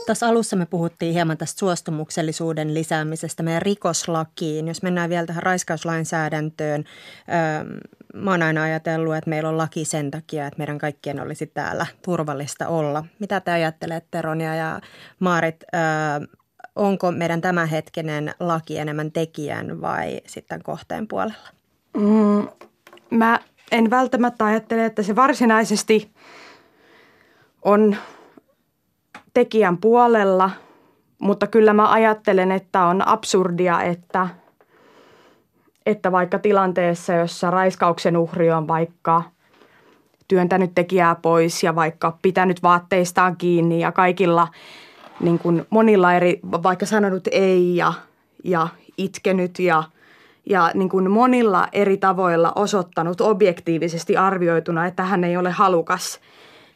Tuossa 0.08 0.28
alussa 0.28 0.56
me 0.56 0.65
puhuttiin 0.65 1.13
hieman 1.13 1.38
tästä 1.38 1.60
suostumuksellisuuden 1.60 2.74
lisäämisestä 2.74 3.43
meidän 3.43 3.62
rikoslakiin. 3.62 4.67
Jos 4.67 4.84
mennään 4.84 5.10
vielä 5.10 5.28
tähän 5.28 5.43
raiskauslainsäädäntöön, 5.43 6.86
ähm, 7.30 7.67
mä 8.13 8.32
oon 8.32 8.41
aina 8.41 8.63
ajatellut, 8.63 9.15
että 9.15 9.30
meillä 9.30 9.50
on 9.50 9.58
laki 9.58 9.86
sen 9.86 10.12
takia, 10.12 10.48
että 10.48 10.58
meidän 10.58 10.78
kaikkien 10.78 11.20
olisi 11.20 11.48
täällä 11.48 11.86
turvallista 12.02 12.67
olla. 12.67 13.06
Mitä 13.20 13.39
te 13.39 13.52
ajattelette, 13.52 14.22
Ronja 14.22 14.56
ja 14.56 14.82
Maarit? 15.20 15.63
Ähm, 15.76 16.24
onko 16.76 17.12
meidän 17.12 17.41
tämänhetkinen 17.41 18.34
laki 18.39 18.78
enemmän 18.78 19.12
tekijän 19.12 19.82
vai 19.82 20.22
sitten 20.28 20.63
kohteen 20.63 21.08
puolella? 21.08 21.48
Mm, 21.98 22.48
mä 23.10 23.39
en 23.72 23.89
välttämättä 23.89 24.46
ajattele, 24.46 24.86
että 24.86 25.04
se 25.04 25.15
varsinaisesti 25.15 26.12
on 27.62 27.98
tekijän 29.38 29.78
puolella, 29.78 30.50
mutta 31.19 31.47
kyllä 31.47 31.73
mä 31.73 31.91
ajattelen, 31.91 32.52
että 32.52 32.86
on 32.86 33.08
absurdia, 33.08 33.82
että, 33.82 34.28
että 35.86 36.12
vaikka 36.12 36.39
tilanteessa, 36.39 37.13
jossa 37.13 37.52
raiskauksen 37.52 38.17
uhri 38.17 38.52
on 38.52 38.67
vaikka 38.67 39.23
työntänyt 40.28 40.71
tekijää 40.76 41.15
pois 41.15 41.63
ja 41.63 41.76
vaikka 41.76 42.17
pitänyt 42.21 42.63
vaatteistaan 42.63 43.38
kiinni 43.38 43.80
ja 43.80 43.91
kaikilla 43.91 44.47
niin 45.19 45.39
kuin 45.39 45.65
monilla 45.69 46.13
eri, 46.13 46.39
vaikka 46.43 46.86
sanonut 46.86 47.28
ei 47.32 47.76
ja, 47.76 47.93
ja 48.43 48.67
itkenyt 48.97 49.60
ja, 49.60 49.84
ja 50.45 50.71
niin 50.73 50.89
kuin 50.89 51.12
monilla 51.12 51.67
eri 51.71 51.97
tavoilla 51.97 52.52
osoittanut 52.56 53.21
objektiivisesti 53.21 54.17
arvioituna, 54.17 54.86
että 54.86 55.04
hän 55.04 55.23
ei 55.23 55.38
ole 55.38 55.52
halukas, 55.52 56.19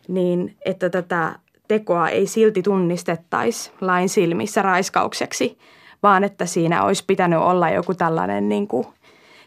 niin 0.08 0.56
että 0.66 0.90
tätä 0.90 1.40
tekoa 1.72 2.10
ei 2.10 2.28
silti 2.28 2.62
tunnistettaisi 2.62 3.72
lain 3.82 4.10
silmissä 4.10 4.62
raiskaukseksi, 4.62 5.58
vaan 6.04 6.24
että 6.24 6.46
siinä 6.46 6.84
olisi 6.84 7.04
pitänyt 7.08 7.40
olla 7.40 7.70
joku 7.70 7.94
tällainen 7.94 8.50
niin 8.50 8.68
kuin 8.68 8.88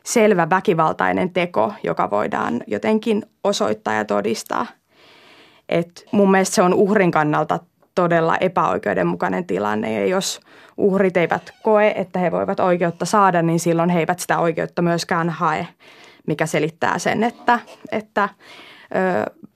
selvä 0.04 0.50
väkivaltainen 0.50 1.30
teko, 1.30 1.72
joka 1.82 2.10
voidaan 2.10 2.60
jotenkin 2.66 3.22
osoittaa 3.44 3.94
ja 3.94 4.04
todistaa. 4.04 4.66
Et 5.68 6.04
mun 6.12 6.30
mielestä 6.30 6.54
se 6.54 6.62
on 6.62 6.74
uhrin 6.74 7.10
kannalta 7.10 7.58
todella 7.94 8.36
epäoikeudenmukainen 8.36 9.46
tilanne 9.46 9.92
ja 10.00 10.06
jos 10.06 10.40
uhrit 10.76 11.16
eivät 11.16 11.50
koe, 11.62 11.92
että 11.96 12.18
he 12.18 12.32
voivat 12.32 12.60
oikeutta 12.60 13.04
saada, 13.04 13.42
niin 13.42 13.60
silloin 13.60 13.90
he 13.90 13.98
eivät 13.98 14.18
sitä 14.18 14.38
oikeutta 14.38 14.82
myöskään 14.82 15.30
hae, 15.30 15.66
mikä 16.26 16.46
selittää 16.46 16.98
sen, 16.98 17.24
että, 17.24 17.58
että 17.92 18.28
ö, 18.94 19.48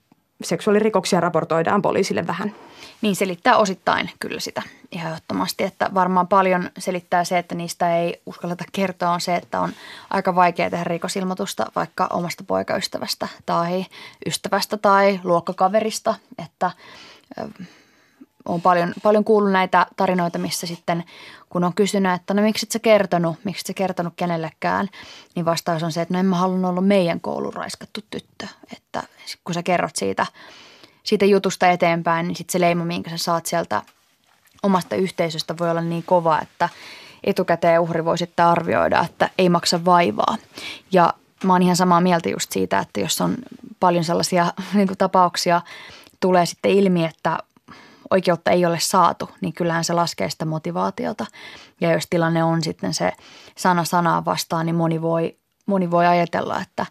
seksuaalirikoksia 0.43 1.19
raportoidaan 1.19 1.81
poliisille 1.81 2.27
vähän. 2.27 2.55
Niin 3.01 3.15
selittää 3.15 3.57
osittain 3.57 4.09
kyllä 4.19 4.39
sitä 4.39 4.61
ihan 4.91 5.11
ehdottomasti, 5.11 5.63
että 5.63 5.89
varmaan 5.93 6.27
paljon 6.27 6.69
selittää 6.77 7.23
se, 7.23 7.37
että 7.37 7.55
niistä 7.55 7.97
ei 7.97 8.21
uskalleta 8.25 8.63
kertoa 8.71 9.09
on 9.09 9.21
se, 9.21 9.35
että 9.35 9.59
on 9.59 9.73
aika 10.09 10.35
vaikea 10.35 10.69
tehdä 10.69 10.83
rikosilmoitusta 10.83 11.65
vaikka 11.75 12.07
omasta 12.13 12.43
poikaystävästä 12.47 13.27
tai 13.45 13.85
ystävästä 14.25 14.77
tai 14.77 15.19
luokkakaverista, 15.23 16.15
että 16.43 16.71
on 18.53 18.61
paljon, 18.61 18.93
paljon 19.03 19.23
kuullut 19.23 19.51
näitä 19.51 19.85
tarinoita, 19.97 20.39
missä 20.39 20.67
sitten 20.67 21.03
kun 21.49 21.63
on 21.63 21.73
kysynyt, 21.73 22.11
että 22.11 22.33
no 22.33 22.41
miksi 22.41 22.65
et 22.65 22.71
sä 22.71 22.79
kertonut, 22.79 23.35
miksi 23.43 23.61
et 23.61 23.65
sä 23.65 23.73
kertonut 23.73 24.13
kenellekään, 24.15 24.87
niin 25.35 25.45
vastaus 25.45 25.83
on 25.83 25.91
se, 25.91 26.01
että 26.01 26.13
no 26.13 26.19
en 26.19 26.25
mä 26.25 26.35
halunnut 26.35 26.69
olla 26.71 26.81
meidän 26.81 27.21
koulun 27.21 27.53
raiskattu 27.53 27.99
tyttö. 28.09 28.47
Että 28.75 29.03
kun 29.43 29.53
sä 29.53 29.63
kerrot 29.63 29.95
siitä, 29.95 30.25
siitä 31.03 31.25
jutusta 31.25 31.69
eteenpäin, 31.69 32.27
niin 32.27 32.35
sitten 32.35 32.51
se 32.51 32.59
leima, 32.59 32.85
minkä 32.85 33.09
sä 33.09 33.17
saat 33.17 33.45
sieltä 33.45 33.81
omasta 34.63 34.95
yhteisöstä 34.95 35.57
voi 35.57 35.71
olla 35.71 35.81
niin 35.81 36.03
kova, 36.03 36.39
että 36.41 36.69
etukäteen 37.23 37.81
uhri 37.81 38.05
voi 38.05 38.17
sitten 38.17 38.45
arvioida, 38.45 39.05
että 39.05 39.29
ei 39.37 39.49
maksa 39.49 39.85
vaivaa. 39.85 40.37
Ja 40.91 41.13
mä 41.43 41.53
oon 41.53 41.61
ihan 41.61 41.75
samaa 41.75 42.01
mieltä 42.01 42.29
just 42.29 42.51
siitä, 42.51 42.79
että 42.79 42.99
jos 42.99 43.21
on 43.21 43.35
paljon 43.79 44.03
sellaisia 44.03 44.53
niin 44.73 44.87
tapauksia, 44.97 45.61
tulee 46.19 46.45
sitten 46.45 46.71
ilmi, 46.71 47.05
että 47.05 47.37
oikeutta 48.11 48.51
ei 48.51 48.65
ole 48.65 48.79
saatu, 48.79 49.29
niin 49.41 49.53
kyllähän 49.53 49.83
se 49.83 49.93
laskee 49.93 50.29
sitä 50.29 50.45
motivaatiota. 50.45 51.25
Ja 51.81 51.91
jos 51.91 52.07
tilanne 52.09 52.43
on 52.43 52.63
sitten 52.63 52.93
se 52.93 53.11
sana 53.57 53.83
sanaa 53.83 54.25
vastaan, 54.25 54.65
niin 54.65 54.75
moni 54.75 55.01
voi, 55.01 55.37
moni 55.65 55.91
voi 55.91 56.07
ajatella, 56.07 56.61
että 56.61 56.85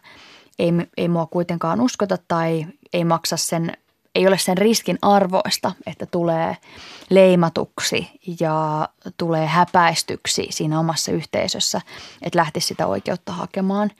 ei, 0.59 0.71
ei 0.97 1.07
mua 1.07 1.25
kuitenkaan 1.25 1.81
uskota 1.81 2.17
tai 2.27 2.65
ei 2.93 3.03
maksa 3.03 3.37
sen 3.37 3.73
ei 4.15 4.27
ole 4.27 4.37
sen 4.37 4.57
riskin 4.57 4.99
arvoista, 5.01 5.71
että 5.85 6.05
tulee 6.05 6.57
leimatuksi 7.09 8.11
ja 8.39 8.89
tulee 9.17 9.47
häpäistyksi 9.47 10.47
siinä 10.49 10.79
omassa 10.79 11.11
yhteisössä, 11.11 11.81
että 12.21 12.39
lähtisi 12.39 12.67
sitä 12.67 12.87
oikeutta 12.87 13.31
hakemaan. 13.31 13.91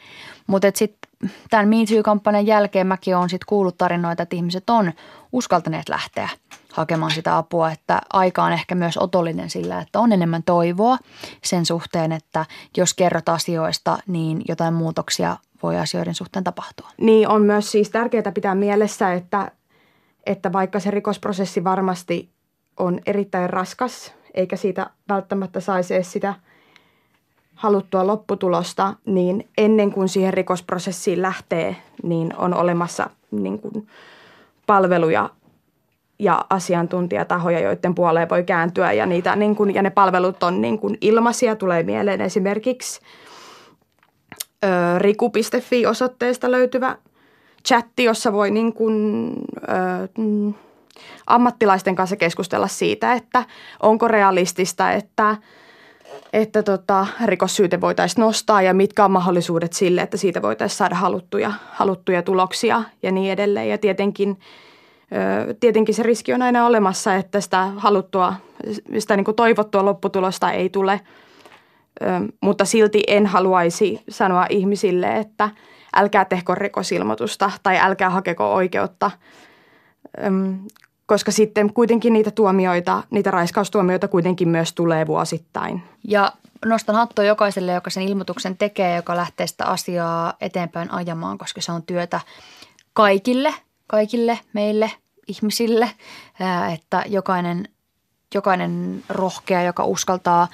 Mutta 0.48 0.68
sitten 0.76 1.09
tämän 1.50 1.68
MeToo-kampanjan 1.68 2.46
jälkeen 2.46 2.88
mäkin 2.88 3.18
olen 3.18 3.30
sitten 3.30 3.46
kuullut 3.48 3.78
tarinoita, 3.78 4.24
että 4.24 4.36
ihmiset 4.36 4.70
on 4.70 4.92
uskaltaneet 5.32 5.90
lähteä 5.90 6.30
hakemaan 6.74 7.12
sitä 7.12 7.38
apua, 7.38 7.72
että 7.72 8.02
aika 8.14 8.44
on 8.44 8.52
ehkä 8.52 8.76
myös 8.76 8.98
otollinen 8.98 9.50
sillä, 9.50 9.80
että 9.80 10.00
on 10.00 10.12
enemmän 10.12 10.44
toivoa 10.44 10.98
sen 11.44 11.66
suhteen, 11.66 12.12
että 12.12 12.46
jos 12.78 12.94
kerrot 12.94 13.30
asioista, 13.30 13.98
niin 14.08 14.42
jotain 14.48 14.74
muutoksia 14.74 15.38
voi 15.64 15.78
asioiden 15.78 16.16
suhteen 16.16 16.44
tapahtua. 16.44 16.90
Niin 16.98 17.28
on 17.28 17.42
myös 17.42 17.72
siis 17.72 17.90
tärkeää 17.90 18.32
pitää 18.34 18.56
mielessä, 18.56 19.14
että 19.14 19.52
että 20.26 20.54
vaikka 20.54 20.80
se 20.80 20.92
rikosprosessi 20.92 21.64
varmasti 21.64 22.30
on 22.78 23.00
erittäin 23.06 23.50
raskas, 23.50 24.14
eikä 24.34 24.56
siitä 24.56 24.90
välttämättä 25.10 25.60
saisi 25.60 26.04
sitä 26.04 26.34
haluttua 27.60 28.08
lopputulosta, 28.08 28.94
niin 29.06 29.48
ennen 29.58 29.92
kuin 29.92 30.10
siihen 30.10 30.34
rikosprosessiin 30.34 31.22
lähtee, 31.22 31.76
niin 32.04 32.36
on 32.38 32.54
olemassa 32.54 33.10
niin 33.32 33.60
kuin 33.60 33.88
palveluja 34.68 35.30
ja 36.20 36.46
asiantuntijatahoja, 36.50 37.60
joiden 37.60 37.96
puoleen 37.96 38.30
voi 38.30 38.44
kääntyä. 38.44 38.92
Ja, 38.92 39.06
niitä, 39.06 39.36
niin 39.36 39.56
kuin, 39.56 39.74
ja 39.74 39.82
ne 39.82 39.90
palvelut 39.90 40.44
on 40.44 40.62
niin 40.62 40.80
kuin 40.80 40.98
ilmaisia. 41.02 41.56
Tulee 41.56 41.84
mieleen 41.84 42.22
esimerkiksi 42.22 43.02
ö, 44.64 45.00
riku.fi-osoitteesta 45.00 46.52
löytyvä 46.52 46.98
chatti, 47.68 48.04
jossa 48.04 48.34
voi 48.34 48.52
niin 48.52 48.74
kuin, 48.74 49.34
ö, 49.58 50.08
mm, 50.18 50.54
ammattilaisten 51.28 51.96
kanssa 51.96 52.16
keskustella 52.16 52.68
siitä, 52.68 53.14
että 53.14 53.44
onko 53.80 54.08
realistista, 54.08 54.92
että, 54.92 55.38
että 56.34 56.64
tota, 56.64 57.08
rikossyyte 57.26 57.82
voitaisiin 57.82 58.22
nostaa 58.22 58.62
ja 58.62 58.74
mitkä 58.74 59.06
on 59.06 59.12
mahdollisuudet 59.12 59.74
sille, 59.74 60.02
että 60.02 60.18
siitä 60.18 60.42
voitaisiin 60.42 60.78
saada 60.78 60.96
haluttuja, 60.96 61.52
haluttuja 61.72 62.22
tuloksia 62.22 62.84
ja 63.04 63.12
niin 63.12 63.32
edelleen. 63.32 63.70
Ja 63.70 63.78
tietenkin, 63.78 64.40
ö, 65.50 65.54
tietenkin 65.60 65.96
se 65.96 66.04
riski 66.04 66.34
on 66.34 66.42
aina 66.42 66.66
olemassa, 66.66 67.16
että 67.16 67.42
sitä 67.42 67.66
haluttua, 67.66 68.34
sitä 68.98 69.16
niin 69.16 69.36
toivottua 69.36 69.86
lopputulosta 69.86 70.52
ei 70.52 70.70
tule, 70.70 71.02
ö, 72.02 72.06
mutta 72.42 72.66
silti 72.66 73.04
en 73.08 73.26
haluaisi 73.26 74.04
sanoa 74.10 74.46
ihmisille, 74.50 75.18
että– 75.18 75.50
älkää 75.96 76.26
tehkö 76.26 76.56
rikosilmoitusta 76.56 77.52
tai 77.64 77.80
älkää 77.80 78.10
hakeko 78.10 78.54
oikeutta, 78.54 79.12
koska 81.10 81.32
sitten 81.32 81.74
kuitenkin 81.74 82.14
niitä 82.14 82.32
tuomioita, 82.32 83.04
niitä 83.10 83.32
raiskaustuomioita 83.32 84.08
kuitenkin 84.08 84.50
myös 84.50 84.74
tulee 84.74 85.08
vuosittain. 85.08 85.84
Ja 86.04 86.32
nostan 86.66 86.96
hattua 86.96 87.26
jokaiselle, 87.26 87.72
joka 87.72 87.90
sen 87.90 88.04
ilmoituksen 88.04 88.58
tekee, 88.58 88.96
joka 88.96 89.16
lähtee 89.16 89.48
sitä 89.48 89.66
asiaa 89.66 90.34
eteenpäin 90.42 90.92
ajamaan, 90.92 91.38
koska 91.38 91.62
se 91.62 91.72
on 91.72 91.84
työtä 91.84 92.20
kaikille, 92.94 93.54
kaikille 93.88 94.40
meille 94.54 94.92
ihmisille, 95.28 95.92
että 96.74 97.04
jokainen, 97.08 97.68
jokainen 98.34 99.04
rohkea, 99.10 99.64
joka 99.64 99.84
uskaltaa 99.86 100.48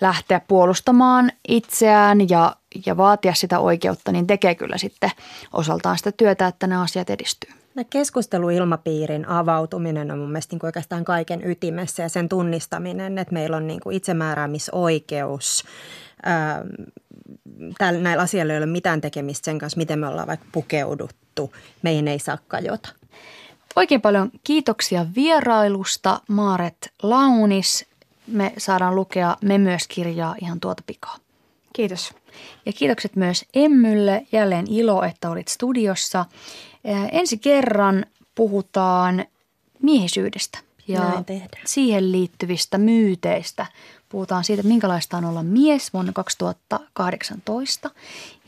lähteä 0.00 0.40
puolustamaan 0.48 1.32
itseään 1.48 2.28
ja, 2.28 2.56
ja 2.86 2.96
vaatia 2.96 3.34
sitä 3.34 3.58
oikeutta, 3.58 4.12
niin 4.12 4.26
tekee 4.26 4.54
kyllä 4.54 4.78
sitten 4.78 5.10
osaltaan 5.52 5.98
sitä 5.98 6.12
työtä, 6.12 6.46
että 6.46 6.66
nämä 6.66 6.82
asiat 6.82 7.10
edistyy. 7.10 7.50
Keskusteluilmapiirin 7.90 9.28
avautuminen 9.28 10.10
on 10.10 10.18
mun 10.18 10.30
mielestä 10.30 10.56
niin 10.56 10.66
oikeastaan 10.66 11.04
kaiken 11.04 11.50
ytimessä 11.50 12.02
ja 12.02 12.08
sen 12.08 12.28
tunnistaminen, 12.28 13.18
että 13.18 13.34
meillä 13.34 13.56
on 13.56 13.66
niin 13.66 13.80
kuin 13.80 13.96
itsemääräämisoikeus. 13.96 15.64
Täällä 17.78 18.00
näillä 18.00 18.22
asioilla 18.22 18.52
ei 18.52 18.58
ole 18.58 18.66
mitään 18.66 19.00
tekemistä 19.00 19.44
sen 19.44 19.58
kanssa, 19.58 19.78
miten 19.78 19.98
me 19.98 20.06
ollaan 20.06 20.28
vaikka 20.28 20.46
pukeuduttu. 20.52 21.54
Meihin 21.82 22.08
ei 22.08 22.18
saa 22.18 22.38
kajota. 22.48 22.88
Oikein 23.76 24.00
paljon 24.00 24.30
kiitoksia 24.44 25.06
vierailusta 25.16 26.20
Maaret 26.28 26.92
Launis 27.02 27.86
me 28.30 28.52
saadaan 28.58 28.96
lukea 28.96 29.36
Me 29.42 29.58
myös 29.58 29.88
kirjaa 29.88 30.34
ihan 30.42 30.60
tuota 30.60 30.82
pikaa. 30.86 31.16
Kiitos. 31.72 32.14
Ja 32.66 32.72
kiitokset 32.72 33.16
myös 33.16 33.44
Emmylle. 33.54 34.26
Jälleen 34.32 34.66
ilo, 34.70 35.02
että 35.02 35.30
olit 35.30 35.48
studiossa. 35.48 36.24
Ensi 37.12 37.38
kerran 37.38 38.06
puhutaan 38.34 39.24
miehisyydestä 39.82 40.58
ja 40.88 41.22
siihen 41.64 42.12
liittyvistä 42.12 42.78
myyteistä. 42.78 43.66
Puhutaan 44.08 44.44
siitä, 44.44 44.62
minkälaista 44.62 45.16
on 45.16 45.24
olla 45.24 45.42
mies 45.42 45.92
vuonna 45.92 46.12
2018 46.12 47.90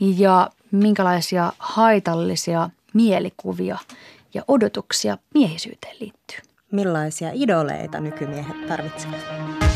ja 0.00 0.50
minkälaisia 0.70 1.52
haitallisia 1.58 2.70
mielikuvia 2.94 3.78
ja 4.34 4.44
odotuksia 4.48 5.18
miehisyyteen 5.34 5.96
liittyy 6.00 6.52
millaisia 6.72 7.30
idoleita 7.32 8.00
nykymiehet 8.00 8.66
tarvitsevat. 8.66 9.71